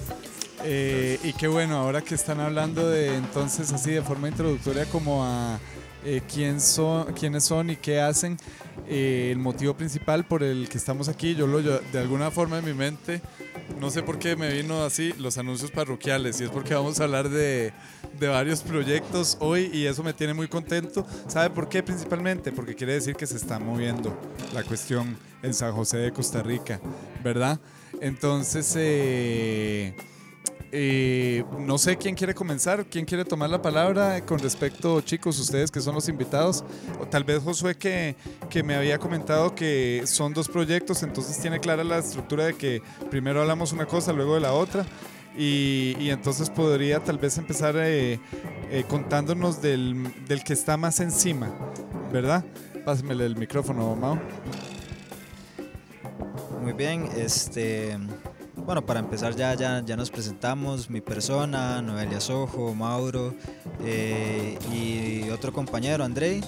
Eh, 0.64 1.18
y 1.22 1.32
qué 1.32 1.48
bueno, 1.48 1.76
ahora 1.76 2.02
que 2.02 2.14
están 2.14 2.40
hablando 2.40 2.88
de 2.88 3.16
entonces 3.16 3.72
así 3.72 3.92
de 3.92 4.02
forma 4.02 4.28
introductoria 4.28 4.84
como 4.86 5.24
a 5.24 5.58
eh, 6.04 6.22
quién 6.32 6.60
son, 6.60 7.12
quiénes 7.14 7.44
son 7.44 7.70
y 7.70 7.76
qué 7.76 8.00
hacen, 8.00 8.36
eh, 8.88 9.30
el 9.32 9.38
motivo 9.38 9.74
principal 9.74 10.24
por 10.24 10.42
el 10.42 10.68
que 10.68 10.78
estamos 10.78 11.08
aquí, 11.08 11.34
yo 11.34 11.46
lo 11.46 11.62
de 11.62 11.98
alguna 11.98 12.30
forma 12.30 12.58
en 12.58 12.64
mi 12.64 12.74
mente, 12.74 13.20
no 13.80 13.90
sé 13.90 14.02
por 14.02 14.18
qué 14.18 14.36
me 14.36 14.50
vino 14.50 14.82
así 14.84 15.12
los 15.18 15.38
anuncios 15.38 15.70
parroquiales 15.70 16.40
y 16.40 16.44
es 16.44 16.50
porque 16.50 16.74
vamos 16.74 17.00
a 17.00 17.04
hablar 17.04 17.28
de, 17.28 17.72
de 18.18 18.28
varios 18.28 18.62
proyectos 18.62 19.36
hoy 19.40 19.70
y 19.72 19.86
eso 19.86 20.02
me 20.02 20.12
tiene 20.12 20.34
muy 20.34 20.48
contento. 20.48 21.06
¿Sabe 21.28 21.50
por 21.50 21.68
qué 21.68 21.82
principalmente? 21.82 22.52
Porque 22.52 22.74
quiere 22.74 22.94
decir 22.94 23.14
que 23.14 23.26
se 23.26 23.36
está 23.36 23.58
moviendo 23.58 24.16
la 24.54 24.62
cuestión 24.62 25.16
en 25.42 25.54
San 25.54 25.72
José 25.72 25.98
de 25.98 26.12
Costa 26.12 26.42
Rica, 26.42 26.80
¿verdad? 27.22 27.60
Entonces, 28.00 28.74
eh, 28.76 29.94
eh, 30.72 31.44
no 31.58 31.78
sé 31.78 31.96
quién 31.96 32.14
quiere 32.14 32.34
comenzar, 32.34 32.86
quién 32.86 33.04
quiere 33.04 33.24
tomar 33.24 33.48
la 33.48 33.62
palabra 33.62 34.20
con 34.24 34.38
respecto, 34.38 35.00
chicos, 35.00 35.38
ustedes 35.38 35.70
que 35.70 35.80
son 35.80 35.94
los 35.94 36.08
invitados, 36.08 36.64
o 37.00 37.06
tal 37.06 37.24
vez 37.24 37.42
Josué 37.42 37.76
que, 37.76 38.16
que 38.50 38.62
me 38.62 38.74
había 38.74 38.98
comentado 38.98 39.54
que 39.54 40.02
son 40.06 40.34
dos 40.34 40.48
proyectos, 40.48 41.02
entonces 41.02 41.38
tiene 41.40 41.60
clara 41.60 41.84
la 41.84 41.98
estructura 41.98 42.46
de 42.46 42.54
que 42.54 42.82
primero 43.10 43.40
hablamos 43.40 43.72
una 43.72 43.86
cosa, 43.86 44.12
luego 44.12 44.34
de 44.34 44.40
la 44.40 44.52
otra. 44.52 44.84
Y, 45.36 46.08
entonces 46.08 46.48
podría 46.48 47.00
tal 47.00 47.18
vez 47.18 47.36
empezar 47.36 47.74
eh, 47.78 48.18
contándonos 48.88 49.60
del, 49.60 50.12
del, 50.26 50.42
que 50.42 50.54
está 50.54 50.76
más 50.76 51.00
encima, 51.00 51.50
¿verdad? 52.12 52.44
Pásemele 52.84 53.26
el 53.26 53.36
micrófono, 53.36 53.94
Mao. 53.96 54.18
Muy 56.62 56.72
bien, 56.72 57.08
este, 57.16 57.98
bueno, 58.56 58.84
para 58.84 58.98
empezar 58.98 59.36
ya, 59.36 59.54
ya, 59.54 59.82
ya 59.84 59.96
nos 59.96 60.10
presentamos, 60.10 60.90
mi 60.90 61.00
persona, 61.00 61.80
Noelia 61.82 62.20
Sojo, 62.20 62.74
Mauro 62.74 63.34
eh, 63.84 64.58
y 64.72 65.28
otro 65.30 65.52
compañero, 65.52 66.02
Andrei. 66.02 66.42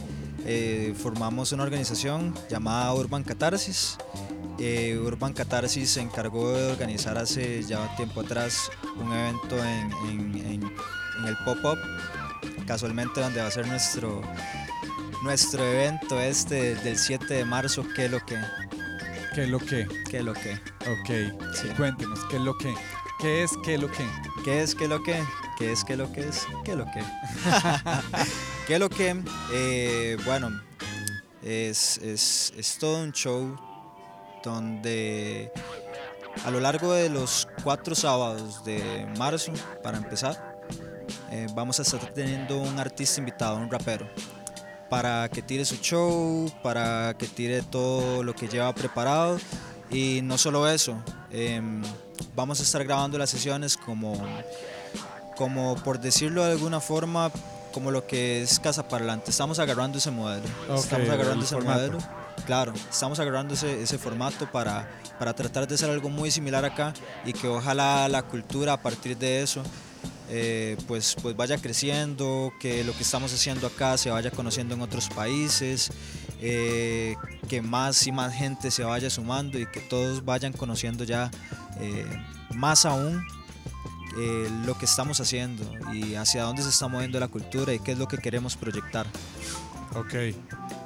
Eh, 0.44 0.94
formamos 0.96 1.52
una 1.52 1.62
organización 1.62 2.34
llamada 2.48 2.92
Urban 2.94 3.22
Catarsis. 3.22 3.98
Eh, 4.58 4.98
Urban 4.98 5.32
Catarsis 5.32 5.90
se 5.90 6.00
encargó 6.00 6.50
de 6.50 6.72
organizar 6.72 7.16
hace 7.16 7.62
ya 7.62 7.94
tiempo 7.96 8.22
atrás 8.22 8.70
un 8.96 9.12
evento 9.12 9.56
en, 9.56 9.92
en, 10.08 10.62
en 10.64 11.24
el 11.26 11.36
Pop-Up, 11.44 11.78
casualmente 12.66 13.20
donde 13.20 13.40
va 13.40 13.46
a 13.46 13.50
ser 13.50 13.66
nuestro, 13.68 14.20
nuestro 15.22 15.64
evento 15.64 16.20
este 16.20 16.74
del 16.76 16.98
7 16.98 17.32
de 17.32 17.44
marzo, 17.44 17.84
que 17.94 18.06
es 18.06 18.10
lo 18.10 18.24
que 18.24 18.36
¿Qué 19.38 19.44
es 19.44 19.50
lo 19.50 19.60
que? 19.60 19.86
¿Qué 20.10 20.18
es 20.18 20.24
lo 20.24 20.34
que? 20.34 20.54
Ok, 20.54 21.54
sí. 21.54 21.68
cuéntenos, 21.76 22.18
¿qué 22.28 22.38
es 22.38 22.42
lo 22.42 22.58
que? 22.58 22.74
¿Qué 23.20 23.44
es 23.44 23.52
qué 23.64 23.78
lo 23.78 23.88
que? 23.88 24.04
¿Qué 24.44 24.62
es 24.62 24.74
qué 24.74 24.88
lo 24.88 25.00
que? 25.00 25.22
¿Qué 25.56 25.70
es 25.70 25.84
qué 25.84 25.96
lo 25.96 26.10
que 26.12 26.26
es? 26.26 26.44
¿Qué 26.64 26.74
lo 26.74 26.84
que? 26.86 27.04
¿Qué 28.66 28.74
es 28.74 28.80
lo 28.80 28.88
que? 28.88 29.22
Eh, 29.52 30.16
bueno, 30.24 30.60
es, 31.42 31.98
es, 31.98 32.52
es 32.56 32.78
todo 32.78 33.00
un 33.00 33.12
show 33.12 33.56
donde 34.42 35.52
a 36.44 36.50
lo 36.50 36.60
largo 36.60 36.92
de 36.92 37.08
los 37.08 37.48
cuatro 37.64 37.94
sábados 37.94 38.64
de 38.64 39.06
marzo, 39.18 39.52
para 39.82 39.98
empezar, 39.98 40.58
eh, 41.30 41.46
vamos 41.54 41.78
a 41.78 41.82
estar 41.82 42.00
teniendo 42.12 42.58
un 42.58 42.78
artista 42.78 43.20
invitado, 43.20 43.56
un 43.56 43.70
rapero 43.70 44.08
para 44.88 45.28
que 45.28 45.42
tire 45.42 45.64
su 45.64 45.76
show, 45.76 46.50
para 46.62 47.14
que 47.18 47.26
tire 47.26 47.62
todo 47.62 48.22
lo 48.22 48.34
que 48.34 48.48
lleva 48.48 48.74
preparado. 48.74 49.38
Y 49.90 50.20
no 50.22 50.38
solo 50.38 50.68
eso, 50.68 51.02
em, 51.30 51.82
vamos 52.34 52.60
a 52.60 52.62
estar 52.62 52.84
grabando 52.84 53.18
las 53.18 53.30
sesiones 53.30 53.76
como, 53.76 54.14
como, 55.36 55.76
por 55.76 55.98
decirlo 55.98 56.44
de 56.44 56.52
alguna 56.52 56.80
forma, 56.80 57.30
como 57.72 57.90
lo 57.90 58.06
que 58.06 58.42
es 58.42 58.58
Casa 58.60 58.86
Parlante. 58.88 59.30
Estamos 59.30 59.58
agarrando 59.58 59.98
ese 59.98 60.10
modelo. 60.10 60.46
estamos 60.74 61.08
agarrando 61.08 61.44
ese 61.44 61.56
modelo. 61.56 61.98
Claro, 62.48 62.72
estamos 62.90 63.20
agarrando 63.20 63.52
ese, 63.52 63.98
formato 63.98 64.50
para, 64.50 64.88
para 65.18 65.34
tratar 65.34 65.68
de 65.68 65.74
hacer 65.74 65.90
algo 65.90 66.08
muy 66.08 66.30
similar 66.30 66.64
acá 66.64 66.94
y 67.26 67.34
que 67.34 67.46
ojalá 67.46 68.08
la 68.08 68.22
cultura 68.22 68.72
a 68.72 68.80
partir 68.80 69.18
de 69.18 69.42
eso 69.42 69.62
eh, 70.30 70.78
pues, 70.86 71.14
pues 71.20 71.36
vaya 71.36 71.58
creciendo, 71.58 72.50
que 72.58 72.84
lo 72.84 72.94
que 72.94 73.02
estamos 73.02 73.34
haciendo 73.34 73.66
acá 73.66 73.98
se 73.98 74.08
vaya 74.08 74.30
conociendo 74.30 74.74
en 74.74 74.80
otros 74.80 75.10
países, 75.10 75.90
eh, 76.40 77.16
que 77.50 77.60
más 77.60 78.06
y 78.06 78.12
más 78.12 78.32
gente 78.32 78.70
se 78.70 78.82
vaya 78.82 79.10
sumando 79.10 79.58
y 79.58 79.66
que 79.66 79.80
todos 79.80 80.24
vayan 80.24 80.54
conociendo 80.54 81.04
ya 81.04 81.30
eh, 81.80 82.06
más 82.54 82.86
aún 82.86 83.22
lo 84.64 84.76
que 84.78 84.86
estamos 84.86 85.20
haciendo 85.20 85.70
y 85.92 86.14
hacia 86.14 86.44
dónde 86.44 86.62
se 86.62 86.70
está 86.70 86.88
moviendo 86.88 87.20
la 87.20 87.28
cultura 87.28 87.74
y 87.74 87.78
qué 87.78 87.92
es 87.92 87.98
lo 87.98 88.08
que 88.08 88.16
queremos 88.16 88.56
proyectar. 88.56 89.06
Ok. 89.94 90.14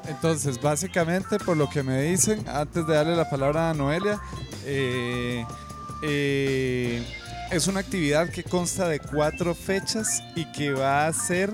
Entonces, 0.09 0.61
básicamente, 0.61 1.39
por 1.39 1.57
lo 1.57 1.69
que 1.69 1.83
me 1.83 2.03
dicen, 2.03 2.45
antes 2.49 2.87
de 2.87 2.95
darle 2.95 3.17
la 3.17 3.29
palabra 3.31 3.71
a 3.71 3.75
Noelia, 3.75 4.21
eh, 4.65 5.45
eh, 6.03 7.07
es 7.51 7.67
una 7.69 7.81
actividad 7.81 8.29
que 8.29 8.43
consta 8.43 8.89
de 8.89 8.99
cuatro 8.99 9.55
fechas 9.55 10.23
y 10.35 10.45
que 10.53 10.73
va 10.73 11.07
a 11.07 11.13
ser 11.13 11.53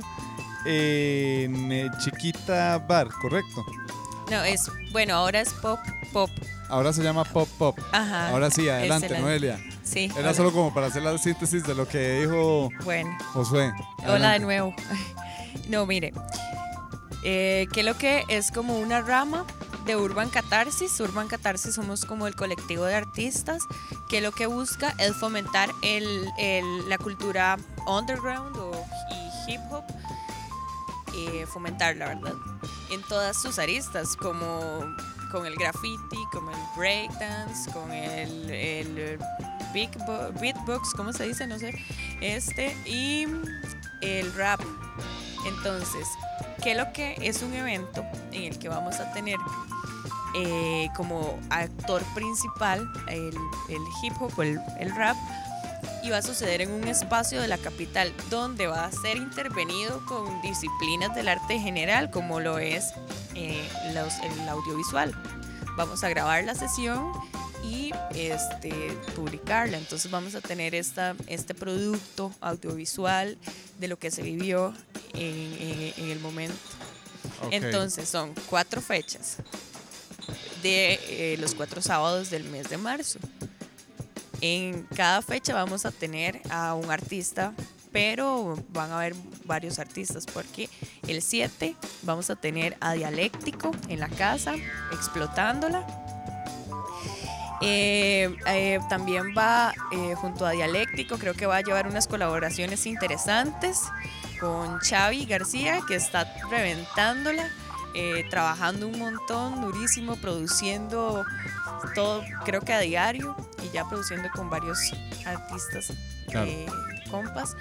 en 0.64 1.73
eh, 1.73 1.90
Chiquita 1.99 2.78
Bar, 2.78 3.09
¿correcto? 3.21 3.64
No, 4.31 4.43
es, 4.45 4.71
bueno, 4.93 5.14
ahora 5.14 5.40
es 5.40 5.52
pop, 5.55 5.78
pop. 6.12 6.31
Ahora 6.69 6.93
se 6.93 7.02
llama 7.02 7.25
Pop 7.25 7.49
Pop. 7.59 7.78
Ajá. 7.93 8.28
Ahora 8.28 8.50
sí, 8.50 8.69
adelante. 8.69 9.19
Noelia. 9.19 9.59
Sí. 9.83 10.05
Era 10.12 10.21
hola. 10.21 10.35
solo 10.35 10.52
como 10.52 10.75
para 10.75 10.88
hacer 10.88 11.02
la 11.02 11.17
síntesis 11.17 11.64
de 11.64 11.75
lo 11.75 11.88
que 11.88 12.21
dijo 12.21 12.69
Bueno. 12.85 13.17
Josué. 13.33 13.73
Hola 14.07 14.33
de 14.33 14.40
nuevo. 14.40 14.75
No, 15.69 15.85
mire, 15.85 16.12
eh, 17.22 17.66
que 17.72 17.82
lo 17.82 17.96
que 17.96 18.25
es 18.28 18.50
como 18.50 18.78
una 18.78 19.00
rama 19.00 19.44
de 19.87 19.96
Urban 19.96 20.28
Catarsis. 20.28 20.98
Urban 21.00 21.28
Catarsis 21.28 21.75
somos 21.75 22.04
como 22.04 22.26
el 22.26 22.34
colectivo 22.37 22.84
de 22.84 22.94
artistas 22.94 23.62
que 24.08 24.20
lo 24.20 24.32
que 24.32 24.46
busca 24.46 24.94
es 24.98 25.16
fomentar 25.16 25.70
el, 25.82 26.28
la 26.88 26.98
cultura 26.98 27.56
underground 27.87 28.56
o, 28.56 28.70
y 29.10 29.52
hip 29.52 29.60
hop, 29.70 29.84
eh, 31.14 31.46
fomentarla, 31.46 32.08
¿verdad? 32.08 32.34
En 32.90 33.02
todas 33.02 33.40
sus 33.40 33.58
aristas, 33.58 34.16
como 34.16 34.80
con 35.32 35.46
el 35.46 35.56
graffiti, 35.56 36.18
como 36.32 36.50
el 36.50 36.56
breakdance, 36.76 37.70
con 37.72 37.90
el, 37.92 39.18
bo- 40.06 40.32
beatbox, 40.40 40.94
¿cómo 40.94 41.12
se 41.12 41.25
dice? 41.25 41.46
No 41.46 41.58
sé. 41.58 41.75
Este, 42.20 42.75
y 42.87 43.26
el 44.00 44.32
rap. 44.34 44.60
Entonces, 45.46 46.08
que 46.62 46.74
lo 46.74 46.92
que 46.92 47.16
es 47.22 47.42
un 47.42 47.54
evento 47.54 48.04
en 48.32 48.44
el 48.44 48.58
que 48.58 48.68
vamos 48.68 48.96
a 49.00 49.12
tener 49.12 49.36
eh, 50.34 50.88
como 50.96 51.38
actor 51.50 52.02
principal 52.14 52.86
el, 53.08 53.34
el 53.68 53.82
hip 54.02 54.12
hop 54.20 54.40
el, 54.42 54.60
el 54.78 54.94
rap 54.94 55.16
y 56.02 56.10
va 56.10 56.18
a 56.18 56.22
suceder 56.22 56.60
en 56.62 56.70
un 56.70 56.86
espacio 56.86 57.40
de 57.40 57.48
la 57.48 57.58
capital 57.58 58.12
donde 58.30 58.66
va 58.66 58.84
a 58.84 58.92
ser 58.92 59.16
intervenido 59.16 60.04
con 60.06 60.40
disciplinas 60.42 61.14
del 61.14 61.28
arte 61.28 61.58
general 61.58 62.10
como 62.10 62.40
lo 62.40 62.58
es 62.58 62.92
eh, 63.34 63.66
los- 63.94 64.18
el 64.20 64.48
audiovisual. 64.48 65.14
Vamos 65.76 66.02
a 66.04 66.08
grabar 66.08 66.44
la 66.44 66.54
sesión 66.54 67.12
y 67.64 67.90
este, 68.14 68.72
publicarla. 69.16 69.78
Entonces 69.78 70.10
vamos 70.10 70.34
a 70.34 70.40
tener 70.40 70.74
esta, 70.74 71.14
este 71.26 71.54
producto 71.54 72.32
audiovisual 72.40 73.36
de 73.78 73.88
lo 73.88 73.98
que 73.98 74.10
se 74.10 74.22
vivió 74.22 74.74
en, 75.14 75.22
en- 75.60 75.94
en 75.96 76.10
el 76.10 76.20
momento. 76.20 76.54
Entonces 77.50 78.08
son 78.08 78.32
cuatro 78.48 78.80
fechas 78.80 79.36
de 80.62 80.98
eh, 81.08 81.36
los 81.38 81.54
cuatro 81.54 81.80
sábados 81.82 82.30
del 82.30 82.44
mes 82.44 82.68
de 82.68 82.76
marzo. 82.78 83.18
En 84.40 84.84
cada 84.94 85.20
fecha 85.22 85.54
vamos 85.54 85.84
a 85.84 85.90
tener 85.90 86.40
a 86.50 86.74
un 86.74 86.90
artista, 86.90 87.52
pero 87.92 88.56
van 88.70 88.90
a 88.92 88.98
haber 88.98 89.14
varios 89.44 89.78
artistas 89.78 90.26
porque 90.32 90.68
el 91.06 91.22
7 91.22 91.74
vamos 92.02 92.30
a 92.30 92.36
tener 92.36 92.76
a 92.80 92.92
Dialéctico 92.92 93.72
en 93.88 94.00
la 94.00 94.08
casa, 94.08 94.54
explotándola. 94.92 95.84
Eh, 97.60 98.36
eh, 98.46 98.78
también 98.88 99.34
va 99.36 99.74
eh, 99.90 100.14
junto 100.16 100.46
a 100.46 100.52
Dialéctico, 100.52 101.18
creo 101.18 101.34
que 101.34 101.46
va 101.46 101.56
a 101.56 101.60
llevar 101.60 101.88
unas 101.88 102.06
colaboraciones 102.06 102.86
interesantes 102.86 103.82
con 104.40 104.78
Xavi 104.78 105.26
García, 105.26 105.80
que 105.86 105.96
está 105.96 106.32
reventándola, 106.50 107.50
trabajando 108.30 108.86
un 108.86 108.96
montón, 108.96 109.60
durísimo, 109.60 110.14
produciendo 110.16 111.24
todo, 111.97 112.23
creo 112.44 112.60
que 112.60 112.73
a 112.73 112.78
diario, 112.78 113.34
y 113.64 113.71
ya 113.75 113.88
produciendo 113.88 114.28
con 114.30 114.49
varios 114.49 114.78
artistas, 115.26 115.92
Claro. 116.28 116.50
compas. 117.10 117.56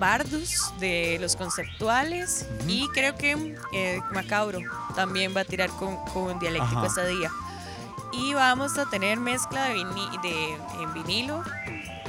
Bardus 0.00 0.72
de 0.80 1.18
los 1.20 1.36
conceptuales 1.36 2.48
y 2.66 2.88
creo 2.88 3.14
que 3.14 3.54
Macabro 4.12 4.58
también 4.96 5.32
va 5.36 5.42
a 5.42 5.44
tirar 5.44 5.70
con, 5.70 5.96
con 6.06 6.40
dialéctico 6.40 6.78
Ajá. 6.80 6.86
ese 6.86 7.06
día. 7.06 7.30
Y 8.12 8.34
vamos 8.34 8.76
a 8.78 8.86
tener 8.86 9.18
mezcla 9.18 9.68
de, 9.68 9.74
vini- 9.76 10.20
de 10.22 10.54
en 10.82 10.92
vinilo 10.94 11.42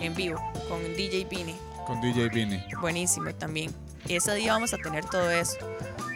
en 0.01 0.13
vivo 0.15 0.39
con 0.67 0.81
DJ 0.95 1.25
Vini. 1.25 1.55
Con 1.87 2.01
DJ 2.01 2.29
Vini. 2.29 2.63
Buenísimo 2.81 3.33
también. 3.35 3.73
Ese 4.07 4.33
día 4.35 4.53
vamos 4.53 4.73
a 4.73 4.77
tener 4.77 5.05
todo 5.05 5.29
eso. 5.31 5.57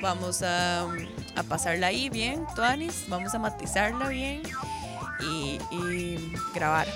Vamos 0.02 0.42
a, 0.42 0.82
a 0.84 1.44
pasarla 1.48 1.88
ahí 1.88 2.10
bien, 2.10 2.46
Tuanis. 2.56 3.06
Vamos 3.08 3.34
a 3.34 3.40
matizarla 3.40 4.10
bien 4.10 4.44
y, 5.22 5.58
y 5.72 6.34
grabar. 6.54 6.88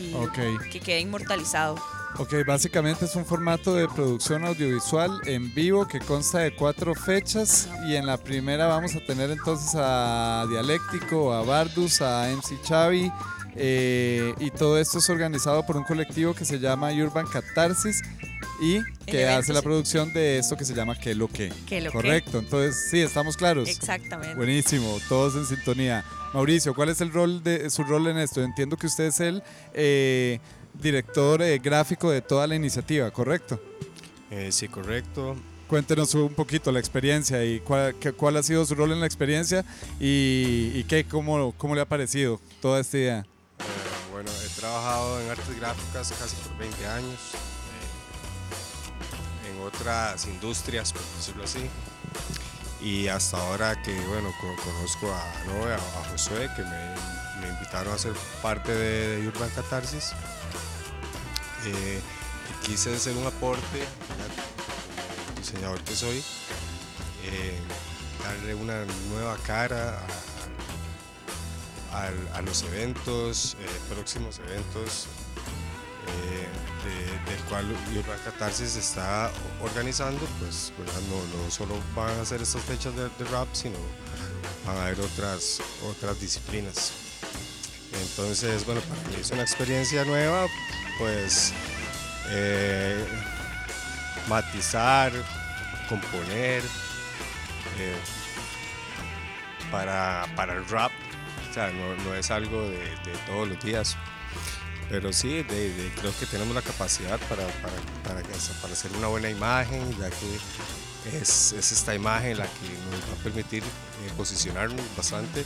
Y 0.00 0.14
Ok. 0.14 0.38
que 0.70 0.80
quede 0.80 1.00
inmortalizado. 1.00 1.76
Ok, 2.18 2.32
básicamente 2.46 3.04
es 3.04 3.14
un 3.14 3.26
formato 3.26 3.74
de 3.74 3.88
producción 3.88 4.44
audiovisual 4.44 5.20
en 5.26 5.52
vivo 5.54 5.86
que 5.86 5.98
consta 5.98 6.38
de 6.38 6.54
cuatro 6.54 6.94
fechas 6.94 7.68
y 7.86 7.94
en 7.94 8.06
la 8.06 8.16
primera 8.16 8.66
vamos 8.66 8.94
a 8.96 9.00
tener 9.04 9.30
entonces 9.30 9.72
a 9.74 10.46
Dialéctico, 10.48 11.34
a 11.34 11.42
Bardus, 11.42 12.00
a 12.00 12.28
MC 12.30 12.62
Chavi 12.62 13.12
eh, 13.54 14.34
y 14.38 14.50
todo 14.50 14.78
esto 14.78 14.98
es 14.98 15.10
organizado 15.10 15.66
por 15.66 15.76
un 15.76 15.84
colectivo 15.84 16.32
que 16.34 16.46
se 16.46 16.58
llama 16.58 16.90
Urban 16.92 17.26
Catarsis 17.26 18.00
y 18.62 18.80
que 19.04 19.22
evento 19.24 19.38
hace 19.38 19.52
la 19.52 19.60
producción 19.60 20.12
de 20.14 20.38
esto 20.38 20.56
que 20.56 20.64
se 20.64 20.74
llama 20.74 20.98
Que 20.98 21.14
lo 21.14 21.28
que. 21.28 21.52
Que 21.66 21.82
lo 21.82 21.90
que- 21.90 21.98
Correcto, 21.98 22.38
entonces 22.38 22.88
sí, 22.90 23.00
estamos 23.00 23.36
claros. 23.36 23.68
Exactamente. 23.68 24.34
Buenísimo, 24.36 24.98
todos 25.10 25.34
en 25.36 25.44
sintonía. 25.44 26.02
Mauricio, 26.32 26.74
¿cuál 26.74 26.88
es 26.88 27.00
el 27.02 27.12
rol 27.12 27.42
de 27.42 27.68
su 27.70 27.82
rol 27.84 28.06
en 28.08 28.18
esto? 28.18 28.42
Entiendo 28.42 28.76
que 28.76 28.86
usted 28.86 29.04
es 29.04 29.20
el 29.20 29.42
eh, 29.74 30.38
director 30.80 31.42
eh, 31.42 31.58
gráfico 31.58 32.10
de 32.10 32.20
toda 32.22 32.46
la 32.46 32.54
iniciativa, 32.54 33.10
¿correcto? 33.10 33.60
Eh, 34.30 34.50
sí, 34.52 34.68
correcto. 34.68 35.36
Cuéntenos 35.68 36.14
un 36.14 36.32
poquito 36.34 36.70
la 36.70 36.78
experiencia 36.78 37.44
y 37.44 37.58
cuál, 37.60 37.94
qué- 37.96 38.12
cuál 38.12 38.36
ha 38.36 38.42
sido 38.42 38.64
su 38.64 38.74
rol 38.76 38.92
en 38.92 39.00
la 39.00 39.06
experiencia 39.06 39.64
y, 39.98 40.70
y 40.74 40.84
qué, 40.84 41.04
cómo, 41.04 41.52
cómo 41.58 41.74
le 41.74 41.80
ha 41.80 41.88
parecido 41.88 42.40
toda 42.62 42.80
esta 42.80 42.96
idea. 42.98 43.18
Eh, 43.20 43.62
bueno, 44.12 44.30
he 44.44 44.60
trabajado 44.60 45.20
en 45.20 45.30
artes 45.30 45.56
gráficas 45.58 46.12
casi 46.18 46.36
por 46.36 46.56
20 46.58 46.86
años, 46.86 47.18
en 49.50 49.60
otras 49.62 50.26
industrias, 50.26 50.92
por 50.92 51.02
decirlo 51.16 51.44
así. 51.44 51.60
Y 52.80 53.08
hasta 53.08 53.38
ahora 53.38 53.80
que, 53.82 53.98
bueno, 54.06 54.30
co- 54.40 54.54
conozco 54.62 55.10
a 55.12 55.44
Noé, 55.46 55.72
a, 55.72 55.76
a 55.76 56.04
Josué, 56.12 56.48
que 56.54 56.62
me, 56.62 57.40
me 57.40 57.48
invitaron 57.54 57.92
a 57.94 57.98
ser 57.98 58.12
parte 58.42 58.72
de, 58.72 59.20
de 59.22 59.28
Urban 59.28 59.50
Catarsis. 59.50 60.12
Eh, 61.66 62.00
quise 62.64 62.94
hacer 62.94 63.16
un 63.16 63.26
aporte, 63.26 63.84
diseñador 65.38 65.80
que 65.82 65.94
soy, 65.94 66.22
eh, 67.24 67.58
darle 68.22 68.54
una 68.54 68.84
nueva 69.10 69.36
cara 69.46 70.06
a, 71.92 72.42
los 72.42 72.62
eventos, 72.64 73.56
eh, 73.60 73.66
próximos 73.94 74.38
eventos, 74.40 75.06
de- 76.84 77.30
del 77.32 77.42
cual 77.48 77.64
Urban 77.96 78.18
Catarsis 78.24 78.76
está 78.76 79.30
organizando, 79.60 80.24
pues. 80.38 80.72
No, 80.78 81.50
solo 81.50 81.74
van 81.96 82.18
a 82.20 82.24
ser 82.24 82.42
estas 82.42 82.62
fechas 82.62 82.94
de, 82.94 83.04
de 83.08 83.24
rap, 83.30 83.48
sino 83.54 83.76
van 84.66 84.76
a 84.76 84.82
haber 84.82 85.00
otras, 85.00 85.60
otras 85.90 86.20
disciplinas. 86.20 86.92
Entonces, 88.02 88.64
bueno, 88.66 88.80
para 88.82 89.00
mí 89.08 89.16
es 89.20 89.30
una 89.30 89.42
experiencia 89.42 90.04
nueva, 90.04 90.46
pues 90.98 91.52
eh, 92.28 93.04
matizar, 94.28 95.12
componer, 95.88 96.62
eh, 97.78 97.96
para, 99.70 100.26
para 100.36 100.54
el 100.54 100.66
rap, 100.68 100.92
o 101.50 101.54
sea, 101.54 101.70
no, 101.70 101.94
no 102.04 102.14
es 102.14 102.30
algo 102.30 102.62
de, 102.62 102.78
de 102.78 103.12
todos 103.26 103.48
los 103.48 103.62
días, 103.62 103.96
pero 104.88 105.12
sí, 105.12 105.42
de- 105.42 105.72
de- 105.74 105.90
creo 106.00 106.16
que 106.18 106.26
tenemos 106.26 106.54
la 106.54 106.62
capacidad 106.62 107.18
para, 107.28 107.46
para, 108.04 108.22
para, 108.62 108.72
hacer 108.72 108.92
una 108.96 109.08
buena 109.08 109.28
imagen, 109.28 109.82
ya 109.98 110.08
que 110.10 111.18
es, 111.20 111.52
es 111.52 111.72
esta 111.72 111.94
imagen 111.94 112.38
la 112.38 112.44
que 112.44 112.68
nos 112.90 113.00
va 113.10 113.20
a 113.20 113.22
permitir 113.22 113.62
eh, 113.62 114.10
posicionarnos 114.16 114.80
bastante 114.96 115.44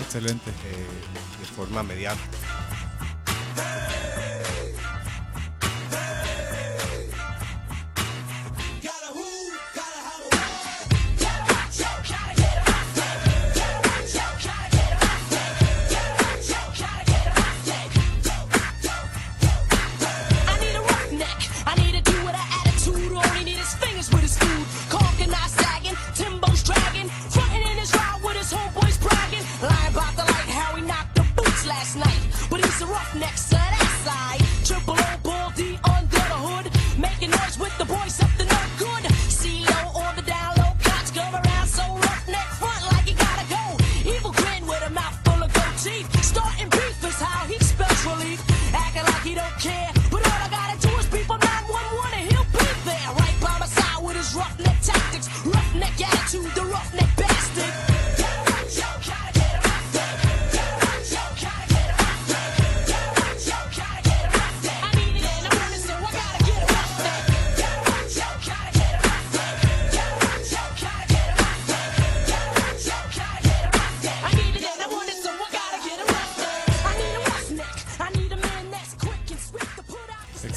Excelente. 0.00 0.50
eh, 0.50 0.86
de 1.40 1.46
forma 1.46 1.82
mediata. 1.82 2.20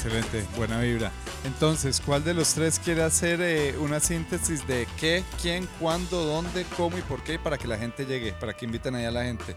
Excelente, 0.04 0.44
buena 0.54 0.80
vibra. 0.80 1.10
Entonces, 1.44 2.02
¿cuál 2.04 2.22
de 2.24 2.34
los 2.34 2.52
tres 2.52 2.78
quiere 2.78 3.02
hacer 3.02 3.40
eh, 3.40 3.74
una 3.78 4.00
síntesis 4.00 4.66
de 4.66 4.86
qué, 5.00 5.24
quién, 5.40 5.66
cuándo, 5.80 6.26
dónde, 6.26 6.66
cómo 6.76 6.98
y 6.98 7.00
por 7.00 7.24
qué 7.24 7.38
para 7.38 7.56
que 7.56 7.66
la 7.66 7.78
gente 7.78 8.04
llegue, 8.04 8.34
para 8.34 8.54
que 8.54 8.66
inviten 8.66 8.96
ahí 8.96 9.06
a 9.06 9.10
la 9.10 9.24
gente? 9.24 9.56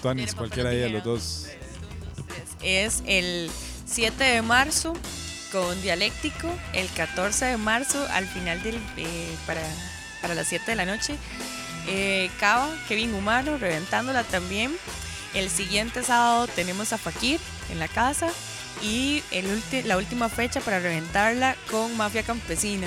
Tuanis, 0.00 0.24
¿Tiene 0.24 0.38
cualquiera 0.38 0.70
de 0.70 0.88
los 0.88 1.04
dos. 1.04 1.46
Es 2.62 3.02
el 3.04 3.50
7 3.84 4.24
de 4.24 4.40
marzo 4.40 4.94
con 5.52 5.82
Dialéctico, 5.82 6.48
el 6.72 6.88
14 6.88 7.44
de 7.44 7.56
marzo 7.58 8.06
al 8.10 8.26
final 8.26 8.62
del 8.62 8.76
eh, 8.96 9.36
para, 9.46 9.60
para 10.22 10.34
las 10.34 10.48
7 10.48 10.64
de 10.70 10.76
la 10.76 10.86
noche. 10.86 11.18
Eh, 11.86 12.30
Cava, 12.40 12.68
Kevin 12.88 13.14
Humano, 13.14 13.58
reventándola 13.58 14.24
también. 14.24 14.74
El 15.34 15.50
siguiente 15.50 16.02
sábado 16.02 16.46
tenemos 16.48 16.92
a 16.92 16.98
Fakir 16.98 17.40
en 17.70 17.78
la 17.78 17.88
casa 17.88 18.30
y 18.82 19.22
el 19.30 19.62
la 19.84 19.96
última 19.96 20.28
fecha 20.28 20.60
para 20.60 20.78
reventarla 20.80 21.56
con 21.70 21.96
Mafia 21.96 22.22
Campesina. 22.22 22.86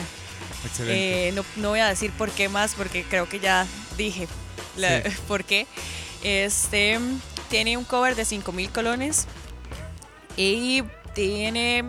Excelente. 0.66 1.28
Eh, 1.28 1.32
no, 1.34 1.44
no 1.58 1.70
voy 1.70 1.80
a 1.80 1.88
decir 1.88 2.12
por 2.12 2.32
qué 2.32 2.50
más, 2.50 2.74
porque 2.76 3.04
creo 3.04 3.28
que 3.30 3.40
ya 3.40 3.66
dije 3.98 4.28
la- 4.76 5.02
Sí. 5.04 5.10
por 5.28 5.44
qué. 5.44 5.68
Este 6.24 7.00
tiene 7.50 7.78
un 7.78 7.84
cover 7.86 8.16
de 8.16 8.26
5000 8.26 8.70
colones 8.72 9.26
y 10.36 10.84
tiene 11.14 11.84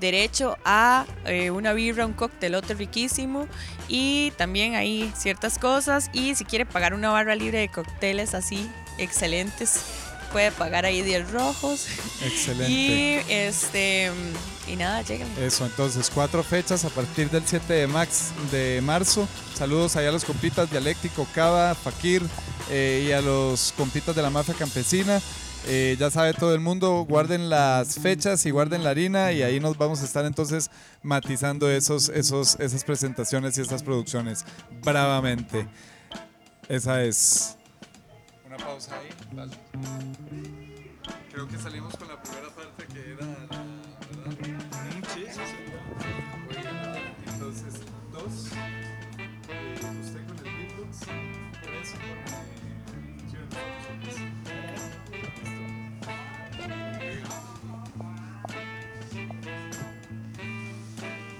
derecho 0.00 0.56
a 0.64 1.06
eh, 1.26 1.50
una 1.50 1.72
birra, 1.72 2.06
un 2.06 2.14
coctelote 2.14 2.74
riquísimo 2.74 3.46
y 3.88 4.32
también 4.32 4.74
hay 4.74 5.12
ciertas 5.16 5.58
cosas. 5.58 6.10
Y 6.12 6.34
si 6.34 6.44
quiere 6.44 6.66
pagar 6.66 6.94
una 6.94 7.10
barra 7.10 7.34
libre 7.34 7.58
de 7.58 7.68
cócteles 7.68 8.34
así 8.34 8.68
excelentes, 8.98 9.82
puede 10.32 10.50
pagar 10.52 10.84
ahí 10.84 11.02
10 11.02 11.30
rojos. 11.30 11.86
Excelente. 12.22 12.70
Y 12.72 13.20
este 13.28 14.10
y 14.66 14.76
nada, 14.76 15.02
lleguen. 15.02 15.28
Eso, 15.40 15.66
entonces, 15.66 16.10
cuatro 16.14 16.42
fechas 16.44 16.84
a 16.84 16.90
partir 16.90 17.28
del 17.30 17.42
7 17.44 17.72
de, 17.72 17.86
max, 17.86 18.30
de 18.52 18.80
marzo. 18.82 19.26
Saludos 19.54 19.96
allá 19.96 20.10
a 20.10 20.12
los 20.12 20.24
compitas 20.24 20.70
Dialéctico, 20.70 21.26
Cava, 21.34 21.74
Fakir 21.74 22.22
eh, 22.70 23.06
y 23.08 23.12
a 23.12 23.20
los 23.20 23.74
compitas 23.76 24.14
de 24.14 24.22
la 24.22 24.30
mafia 24.30 24.54
campesina. 24.54 25.20
Eh, 25.66 25.96
ya 25.98 26.10
sabe 26.10 26.32
todo 26.32 26.54
el 26.54 26.60
mundo, 26.60 27.04
guarden 27.08 27.50
las 27.50 27.98
fechas 27.98 28.44
y 28.46 28.50
guarden 28.50 28.82
la 28.82 28.90
harina 28.90 29.32
y 29.32 29.42
ahí 29.42 29.60
nos 29.60 29.76
vamos 29.76 30.00
a 30.02 30.04
estar 30.04 30.24
entonces 30.24 30.70
matizando 31.02 31.70
esos, 31.70 32.08
esos, 32.08 32.58
esas 32.58 32.82
presentaciones 32.84 33.58
y 33.58 33.60
esas 33.60 33.82
producciones 33.82 34.44
bravamente. 34.82 35.68
Esa 36.68 37.04
es. 37.04 37.58
Una 38.46 38.56
pausa 38.56 38.96
ahí. 38.98 39.10
Creo 41.32 41.46
que 41.46 41.58
salimos 41.58 41.96
con 41.96 42.08
la 42.08 42.20
primera 42.20 42.48
parte 42.48 42.86
que 42.92 43.12
era 43.12 43.26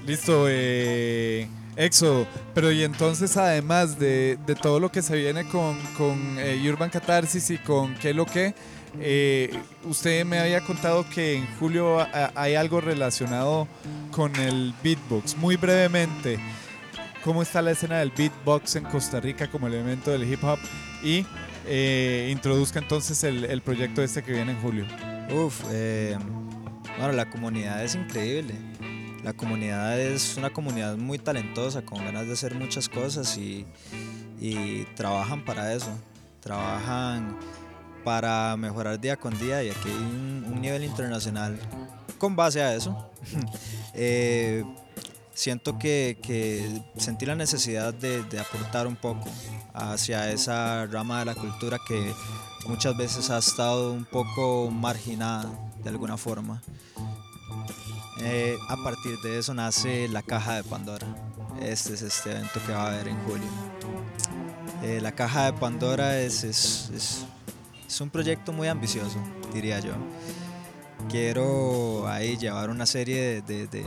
Listo, 0.07 0.47
eh, 0.49 1.49
Éxodo. 1.77 2.27
Pero 2.55 2.73
y 2.73 2.83
entonces, 2.83 3.37
además 3.37 3.99
de, 3.99 4.39
de 4.47 4.55
todo 4.55 4.81
lo 4.81 4.91
que 4.91 5.03
se 5.03 5.17
viene 5.17 5.47
con, 5.47 5.79
con 5.97 6.39
eh, 6.39 6.61
Urban 6.69 6.91
Catarsis 6.91 7.51
y 7.51 7.59
con 7.59 7.95
qué 7.95 8.13
lo 8.13 8.27
que, 8.27 8.55
eh, 8.99 9.57
usted 9.85 10.25
me 10.25 10.41
había 10.41 10.61
contado 10.63 11.09
que 11.09 11.37
en 11.37 11.47
julio 11.59 12.05
hay 12.35 12.55
algo 12.55 12.81
relacionado 12.81 13.69
con 14.11 14.35
el 14.37 14.75
beatbox. 14.83 15.37
Muy 15.37 15.57
brevemente, 15.57 16.39
¿cómo 17.23 17.43
está 17.43 17.63
la 17.63 17.71
escena 17.71 17.99
del 17.99 18.11
beatbox 18.11 18.77
en 18.77 18.85
Costa 18.85 19.21
Rica 19.21 19.49
como 19.51 19.69
elemento 19.69 20.11
del 20.11 20.31
hip 20.31 20.43
hop? 20.43 20.59
Y 21.03 21.25
eh, 21.67 22.29
introduzca 22.33 22.79
entonces 22.79 23.23
el, 23.23 23.45
el 23.45 23.63
proyecto 23.63 24.03
este 24.03 24.23
que 24.23 24.33
viene 24.33 24.53
en 24.53 24.61
julio. 24.61 24.85
Uf, 25.33 25.63
eh, 25.71 26.19
bueno, 26.99 27.13
la 27.13 27.31
comunidad 27.31 27.85
es 27.85 27.95
increíble. 27.95 28.55
La 29.23 29.35
comunidad 29.35 30.01
es 30.01 30.37
una 30.37 30.51
comunidad 30.51 30.97
muy 30.97 31.19
talentosa, 31.19 31.83
con 31.83 32.05
ganas 32.05 32.27
de 32.27 32.33
hacer 32.33 32.55
muchas 32.55 32.89
cosas 32.89 33.37
y, 33.37 33.67
trabajan 34.97 35.45
para 35.45 35.75
eso. 35.75 35.91
Trabajan 36.41 37.37
para 38.03 38.57
mejorar 38.57 38.99
día 38.99 39.17
con 39.17 39.39
día 39.39 39.63
y 39.63 39.69
aquí 39.69 39.89
hay 39.89 39.95
un, 39.95 40.61
nivel 40.61 40.85
internacional 40.85 41.59
con 42.19 42.37
base 42.37 42.63
a 42.63 42.75
eso. 42.75 43.11
Eh, 43.93 44.65
siento 45.35 45.77
que, 45.77 46.19
que 46.23 46.81
sentí 46.97 47.27
la 47.27 47.35
necesidad 47.35 47.93
de, 47.93 48.23
de 48.23 48.39
aportar 48.39 48.87
un 48.87 48.95
poco 48.95 49.29
hacia 49.75 50.31
esa 50.31 50.87
rama 50.87 51.19
de 51.19 51.25
la 51.25 51.35
cultura 51.35 51.79
que 51.87 52.15
muchas 52.67 52.97
veces 52.97 53.31
ha 53.31 53.39
estado 53.39 53.93
un 53.93 54.05
poco 54.05 54.71
marginada 54.71 55.51
de 55.83 55.91
alguna 55.91 56.17
forma. 56.17 56.63
Eh, 58.23 58.59
a 58.69 58.77
partir 58.77 59.19
de 59.21 59.39
eso 59.39 59.55
nace 59.55 60.09
la 60.09 60.23
caja 60.23 60.57
de 60.57 60.65
Pandora. 60.65 61.07
Este 61.61 61.95
es 61.95 62.03
este 62.03 62.31
evento 62.33 62.61
que 62.67 62.73
va 62.73 62.85
a 62.85 62.95
haber 62.95 63.09
en 63.09 63.17
julio. 63.25 63.49
Eh, 64.83 65.01
la 65.01 65.13
caja 65.13 65.47
de 65.47 65.53
Pandora 65.55 66.19
es, 66.21 66.45
es, 66.45 66.91
es- 66.95 67.25
es 67.87 68.01
un 68.01 68.09
proyecto 68.11 68.53
muy 68.53 68.69
ambicioso, 68.69 69.19
diría 69.53 69.81
yo. 69.81 69.93
Quiero 71.09 72.07
ahí 72.09 72.37
llevar 72.37 72.71
una 72.71 72.87
serie 72.87 73.43
de, 73.43 73.67
de- 73.67 73.85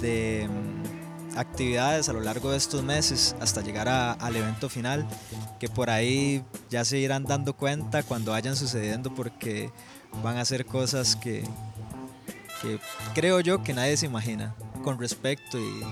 de- 0.00 0.48
mm, 0.48 1.36
actividades 1.38 2.08
a 2.08 2.12
lo 2.12 2.20
largo 2.20 2.50
de 2.50 2.56
estos 2.56 2.82
meses 2.82 3.36
hasta 3.40 3.60
llegar 3.60 3.88
al 3.88 4.34
evento 4.36 4.68
final, 4.68 5.06
que 5.58 5.68
por 5.68 5.90
ahí 5.90 6.42
ya 6.70 6.84
se 6.84 6.98
irán 6.98 7.24
dando 7.24 7.54
cuenta 7.54 8.02
cuando 8.02 8.32
vayan 8.32 8.56
sucediendo 8.56 9.14
porque 9.14 9.70
van 10.24 10.38
a 10.38 10.44
ser 10.44 10.64
cosas 10.64 11.14
que, 11.16 11.44
que 12.60 12.78
creo 13.14 13.40
yo 13.40 13.62
que 13.62 13.72
nadie 13.72 13.96
se 13.96 14.06
imagina 14.06 14.54
con 14.84 14.98
respecto 14.98 15.58
y 15.58 15.82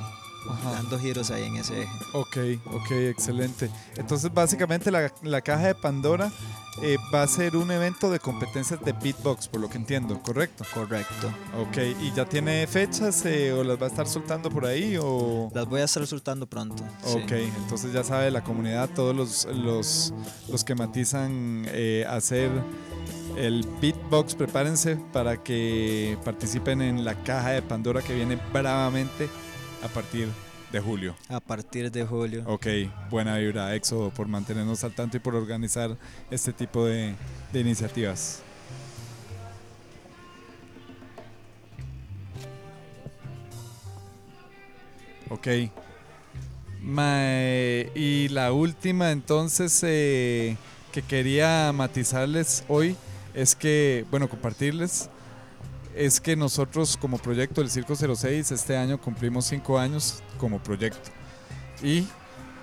Ajá. 0.48 0.72
dando 0.72 0.98
giros 0.98 1.30
ahí 1.30 1.44
en 1.44 1.56
ese 1.56 1.82
eje. 1.82 1.92
Ok, 2.14 2.36
ok, 2.66 2.90
excelente. 2.92 3.70
Entonces, 3.96 4.32
básicamente, 4.32 4.90
la, 4.90 5.12
la 5.22 5.40
caja 5.40 5.66
de 5.66 5.74
Pandora 5.74 6.30
eh, 6.82 6.96
va 7.12 7.22
a 7.22 7.26
ser 7.26 7.56
un 7.56 7.70
evento 7.70 8.08
de 8.10 8.20
competencias 8.20 8.80
de 8.84 8.92
beatbox, 8.92 9.48
por 9.48 9.60
lo 9.60 9.68
que 9.68 9.76
entiendo, 9.78 10.20
¿correcto? 10.22 10.64
Correcto. 10.72 11.28
Ok, 11.58 11.78
¿y 12.00 12.12
ya 12.12 12.24
tiene 12.24 12.66
fechas 12.66 13.24
eh, 13.26 13.52
o 13.52 13.64
las 13.64 13.80
va 13.82 13.86
a 13.86 13.88
estar 13.88 14.06
soltando 14.06 14.48
por 14.48 14.64
ahí? 14.64 14.96
O... 15.00 15.50
Las 15.54 15.66
voy 15.66 15.80
a 15.80 15.84
estar 15.84 16.06
soltando 16.06 16.46
pronto. 16.46 16.84
sí. 17.04 17.18
Ok, 17.22 17.32
entonces 17.32 17.92
ya 17.92 18.04
sabe 18.04 18.30
la 18.30 18.42
comunidad, 18.44 18.88
todos 18.94 19.14
los, 19.14 19.44
los, 19.46 20.14
los 20.48 20.64
que 20.64 20.74
matizan 20.76 21.64
eh, 21.68 22.06
hacer 22.08 22.50
el 23.38 23.64
beatbox, 23.80 24.34
prepárense 24.34 24.96
para 25.12 25.42
que 25.42 26.18
participen 26.24 26.82
en 26.82 27.04
la 27.04 27.14
caja 27.22 27.50
de 27.50 27.62
Pandora 27.62 28.02
que 28.02 28.14
viene 28.14 28.36
bravamente 28.52 29.28
a 29.82 29.88
partir 29.88 30.28
de 30.72 30.80
julio. 30.80 31.14
A 31.28 31.38
partir 31.38 31.90
de 31.90 32.04
julio. 32.04 32.42
Ok, 32.46 32.66
buena 33.10 33.36
vibra, 33.38 33.74
Éxodo, 33.74 34.10
por 34.10 34.26
mantenernos 34.26 34.82
al 34.82 34.92
tanto 34.92 35.16
y 35.16 35.20
por 35.20 35.36
organizar 35.36 35.96
este 36.30 36.52
tipo 36.52 36.84
de, 36.84 37.14
de 37.52 37.60
iniciativas. 37.60 38.42
Ok. 45.30 45.46
Mae, 46.80 47.92
y 47.94 48.28
la 48.28 48.52
última 48.52 49.12
entonces 49.12 49.80
eh, 49.84 50.56
que 50.90 51.02
quería 51.02 51.70
matizarles 51.72 52.64
hoy 52.68 52.96
es 53.38 53.54
que, 53.54 54.04
bueno, 54.10 54.28
compartirles, 54.28 55.08
es 55.94 56.20
que 56.20 56.34
nosotros 56.34 56.96
como 56.96 57.18
proyecto 57.18 57.60
del 57.60 57.70
Circo 57.70 57.94
06 57.94 58.50
este 58.50 58.76
año 58.76 59.00
cumplimos 59.00 59.44
cinco 59.46 59.78
años 59.78 60.22
como 60.38 60.58
proyecto 60.58 61.10
y 61.82 62.06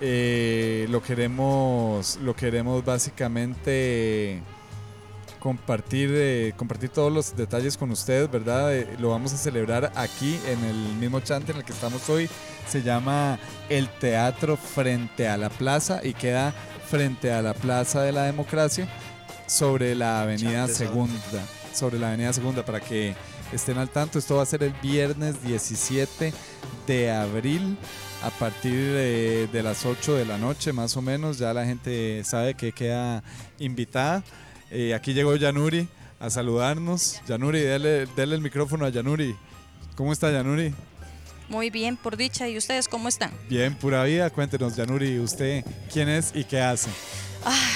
eh, 0.02 0.86
lo 0.90 1.02
queremos 1.02 2.18
lo 2.22 2.36
queremos 2.36 2.84
básicamente 2.84 4.42
compartir, 5.40 6.10
eh, 6.12 6.52
compartir 6.56 6.90
todos 6.90 7.12
los 7.12 7.36
detalles 7.36 7.76
con 7.78 7.90
ustedes, 7.90 8.30
¿verdad? 8.30 8.74
Eh, 8.74 8.96
lo 8.98 9.10
vamos 9.10 9.32
a 9.32 9.38
celebrar 9.38 9.92
aquí 9.96 10.38
en 10.46 10.62
el 10.64 10.76
mismo 10.96 11.20
chante 11.20 11.52
en 11.52 11.58
el 11.58 11.64
que 11.64 11.72
estamos 11.72 12.08
hoy. 12.10 12.28
Se 12.68 12.82
llama 12.82 13.38
El 13.68 13.88
Teatro 13.88 14.56
Frente 14.56 15.28
a 15.28 15.36
la 15.36 15.48
Plaza 15.48 16.00
y 16.04 16.12
queda 16.12 16.52
frente 16.90 17.32
a 17.32 17.42
la 17.42 17.54
Plaza 17.54 18.02
de 18.02 18.12
la 18.12 18.24
Democracia 18.24 18.88
sobre 19.46 19.94
la 19.94 20.22
Avenida 20.22 20.68
Segunda. 20.68 21.44
Sobre 21.72 21.98
la 21.98 22.08
Avenida 22.08 22.32
Segunda 22.32 22.64
para 22.64 22.80
que 22.80 23.14
estén 23.52 23.78
al 23.78 23.88
tanto. 23.90 24.18
Esto 24.18 24.36
va 24.36 24.42
a 24.42 24.46
ser 24.46 24.62
el 24.62 24.72
viernes 24.82 25.42
17 25.42 26.32
de 26.86 27.10
abril 27.10 27.76
a 28.22 28.30
partir 28.30 28.72
de, 28.72 29.48
de 29.52 29.62
las 29.62 29.84
8 29.84 30.14
de 30.14 30.24
la 30.24 30.38
noche 30.38 30.72
más 30.72 30.96
o 30.96 31.02
menos. 31.02 31.38
Ya 31.38 31.52
la 31.52 31.64
gente 31.64 32.22
sabe 32.24 32.54
que 32.54 32.72
queda 32.72 33.22
invitada. 33.58 34.22
Eh, 34.70 34.94
aquí 34.94 35.12
llegó 35.12 35.36
Yanuri 35.36 35.88
a 36.18 36.30
saludarnos. 36.30 37.20
Yanuri, 37.28 37.60
dele, 37.60 38.06
dele 38.16 38.34
el 38.34 38.40
micrófono 38.40 38.84
a 38.84 38.88
Yanuri. 38.88 39.36
¿Cómo 39.94 40.12
está 40.12 40.30
Yanuri? 40.30 40.74
Muy 41.48 41.70
bien, 41.70 41.96
por 41.96 42.16
dicha. 42.16 42.48
¿Y 42.48 42.58
ustedes 42.58 42.88
cómo 42.88 43.08
están? 43.08 43.30
Bien, 43.48 43.74
pura 43.74 44.02
vida. 44.04 44.30
Cuéntenos, 44.30 44.74
Yanuri, 44.76 45.18
usted 45.20 45.64
quién 45.92 46.08
es 46.08 46.32
y 46.34 46.44
qué 46.44 46.60
hace. 46.60 46.90
Ay, 47.44 47.75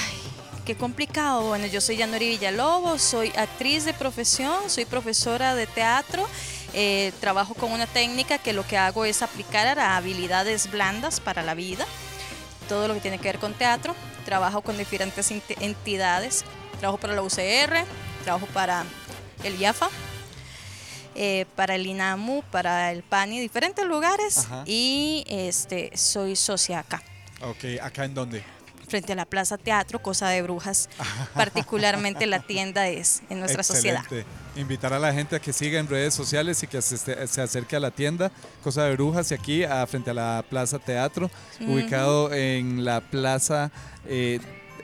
qué 0.65 0.75
complicado. 0.75 1.43
Bueno, 1.47 1.65
yo 1.67 1.81
soy 1.81 1.97
Yanori 1.97 2.29
Villalobos, 2.29 3.01
soy 3.01 3.29
actriz 3.35 3.85
de 3.85 3.93
profesión, 3.93 4.69
soy 4.69 4.85
profesora 4.85 5.55
de 5.55 5.67
teatro. 5.67 6.27
eh, 6.73 7.11
trabajo 7.19 7.53
con 7.53 7.69
una 7.73 7.85
técnica 7.85 8.37
que 8.37 8.53
lo 8.53 8.65
que 8.65 8.77
hago 8.77 9.03
es 9.03 9.21
aplicar 9.21 9.77
a 9.77 9.97
habilidades 9.97 10.71
blandas 10.71 11.19
para 11.19 11.43
la 11.43 11.53
vida. 11.53 11.85
Todo 12.69 12.87
lo 12.87 12.93
que 12.93 13.01
tiene 13.01 13.17
que 13.17 13.25
ver 13.27 13.39
con 13.39 13.53
teatro. 13.53 13.93
Trabajo 14.23 14.61
con 14.61 14.77
diferentes 14.77 15.31
enti- 15.31 15.57
entidades. 15.59 16.45
Trabajo 16.79 16.97
para 16.97 17.13
la 17.13 17.23
UCR, 17.23 17.83
trabajo 18.23 18.45
para 18.53 18.85
el 19.43 19.59
IAFA, 19.59 19.89
eh, 21.15 21.45
para 21.57 21.75
el 21.75 21.85
INAMU, 21.85 22.41
para 22.51 22.91
el 22.93 23.03
PANI, 23.03 23.39
diferentes 23.41 23.83
lugares. 23.85 24.37
Ajá. 24.37 24.63
Y 24.65 25.25
este, 25.27 25.91
soy 25.97 26.37
socia 26.37 26.79
acá. 26.79 27.03
Ok, 27.41 27.81
¿acá 27.81 28.05
en 28.05 28.13
dónde? 28.13 28.43
Frente 28.91 29.13
a 29.13 29.15
la 29.15 29.25
Plaza 29.25 29.57
Teatro, 29.57 29.99
Cosa 29.99 30.29
de 30.29 30.41
Brujas, 30.41 30.89
particularmente 31.33 32.27
la 32.27 32.39
tienda 32.41 32.89
es 32.89 33.23
en 33.29 33.39
nuestra 33.39 33.63
sociedad. 33.63 34.03
Invitar 34.55 34.93
a 34.93 34.99
la 34.99 35.13
gente 35.13 35.37
a 35.37 35.39
que 35.39 35.53
siga 35.53 35.79
en 35.79 35.87
redes 35.87 36.13
sociales 36.13 36.61
y 36.61 36.67
que 36.67 36.81
se, 36.81 36.97
se 36.97 37.41
acerque 37.41 37.77
a 37.77 37.79
la 37.79 37.89
tienda 37.89 38.31
Cosa 38.61 38.83
de 38.83 38.93
Brujas 38.93 39.31
y 39.31 39.33
aquí 39.33 39.63
a, 39.63 39.87
frente 39.87 40.11
a 40.11 40.13
la 40.13 40.45
Plaza 40.47 40.77
Teatro, 40.77 41.31
ubicado 41.61 42.33
en 42.33 42.83
la 42.83 42.99
plaza, 42.99 43.71
eh, 44.05 44.39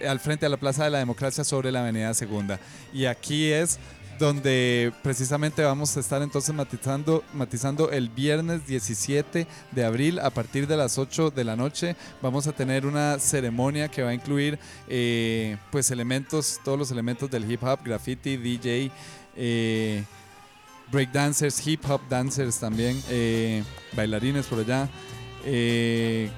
al 0.07 0.19
frente 0.21 0.45
a 0.45 0.49
la 0.49 0.57
Plaza 0.57 0.85
de 0.85 0.89
la 0.89 0.99
Democracia 0.99 1.43
sobre 1.43 1.71
la 1.71 1.81
Avenida 1.81 2.13
Segunda. 2.13 2.59
Y 2.93 3.05
aquí 3.05 3.51
es 3.51 3.77
donde 4.19 4.91
precisamente 5.03 5.63
vamos 5.63 5.95
a 5.95 5.99
estar 5.99 6.21
entonces 6.21 6.53
matizando, 6.53 7.23
matizando 7.34 7.91
el 7.91 8.10
viernes 8.10 8.65
17 8.65 9.47
de 9.71 9.86
abril 9.86 10.19
a 10.19 10.30
partir 10.30 10.67
de 10.67 10.77
las 10.77 10.97
8 10.97 11.32
de 11.32 11.43
la 11.43 11.56
noche. 11.56 11.95
Vamos 12.21 12.47
a 12.47 12.51
tener 12.51 12.86
una 12.86 13.19
ceremonia 13.19 13.89
que 13.89 14.01
va 14.03 14.10
a 14.10 14.13
incluir 14.13 14.58
eh, 14.88 15.58
pues 15.71 15.91
elementos, 15.91 16.60
todos 16.63 16.77
los 16.80 16.91
elementos 16.91 17.30
del 17.30 17.49
hip 17.49 17.63
hop, 17.63 17.80
graffiti, 17.84 18.38
DJ, 18.38 18.91
eh, 19.36 20.03
breakdancers, 20.91 21.65
hip 21.67 21.84
hop 21.89 22.01
dancers 22.10 22.60
también, 22.60 23.01
eh, 23.10 23.63
bailarines 23.93 24.45
por 24.47 24.60
allá. 24.60 24.89
eh, 25.45 26.30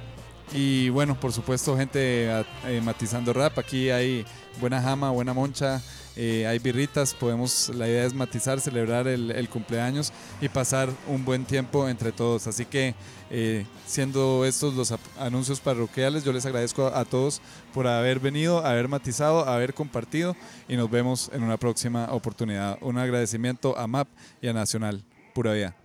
y 0.52 0.90
bueno, 0.90 1.20
por 1.20 1.32
supuesto, 1.32 1.78
gente 1.78 2.44
matizando 2.82 3.32
rap. 3.34 3.60
Aquí 3.60 3.92
hay 3.92 4.26
buena 4.60 4.82
jama, 4.82 5.12
buena 5.12 5.32
moncha, 5.32 5.80
eh, 6.22 6.46
hay 6.46 6.60
birritas. 6.60 7.14
Podemos, 7.14 7.70
la 7.74 7.88
idea 7.88 8.04
es 8.04 8.14
matizar, 8.14 8.60
celebrar 8.60 9.08
el, 9.08 9.48
cumpleaños 9.48 10.12
y 10.42 10.50
pasar 10.50 10.90
un 11.08 11.24
buen 11.24 11.46
tiempo 11.46 11.88
entre 11.88 12.12
todos. 12.12 12.46
Así 12.46 12.66
que, 12.66 12.94
eh, 13.32 13.66
siendo 13.88 14.44
estos 14.44 14.74
los 14.74 14.94
anuncios 15.18 15.62
parroquiales, 15.62 16.26
yo 16.26 16.34
les 16.34 16.46
agradezco 16.46 16.88
a, 16.88 17.00
a 17.00 17.06
todos 17.06 17.42
por 17.74 17.88
haber 17.88 18.20
venido, 18.20 18.66
haber 18.66 18.90
matizado, 18.90 19.48
haber 19.48 19.74
compartido 19.74 20.36
y 20.68 20.76
nos 20.76 20.92
vemos 20.92 21.32
en 21.34 21.42
una 21.42 21.56
próxima 21.56 22.12
oportunidad. 22.12 22.78
Un 22.82 22.98
agradecimiento 22.98 23.78
a 23.78 23.88
MAP 23.88 24.10
y 24.42 24.50
a 24.50 24.54
Nacional. 24.54 25.02
Pura 25.34 25.54
vida. 25.54 25.79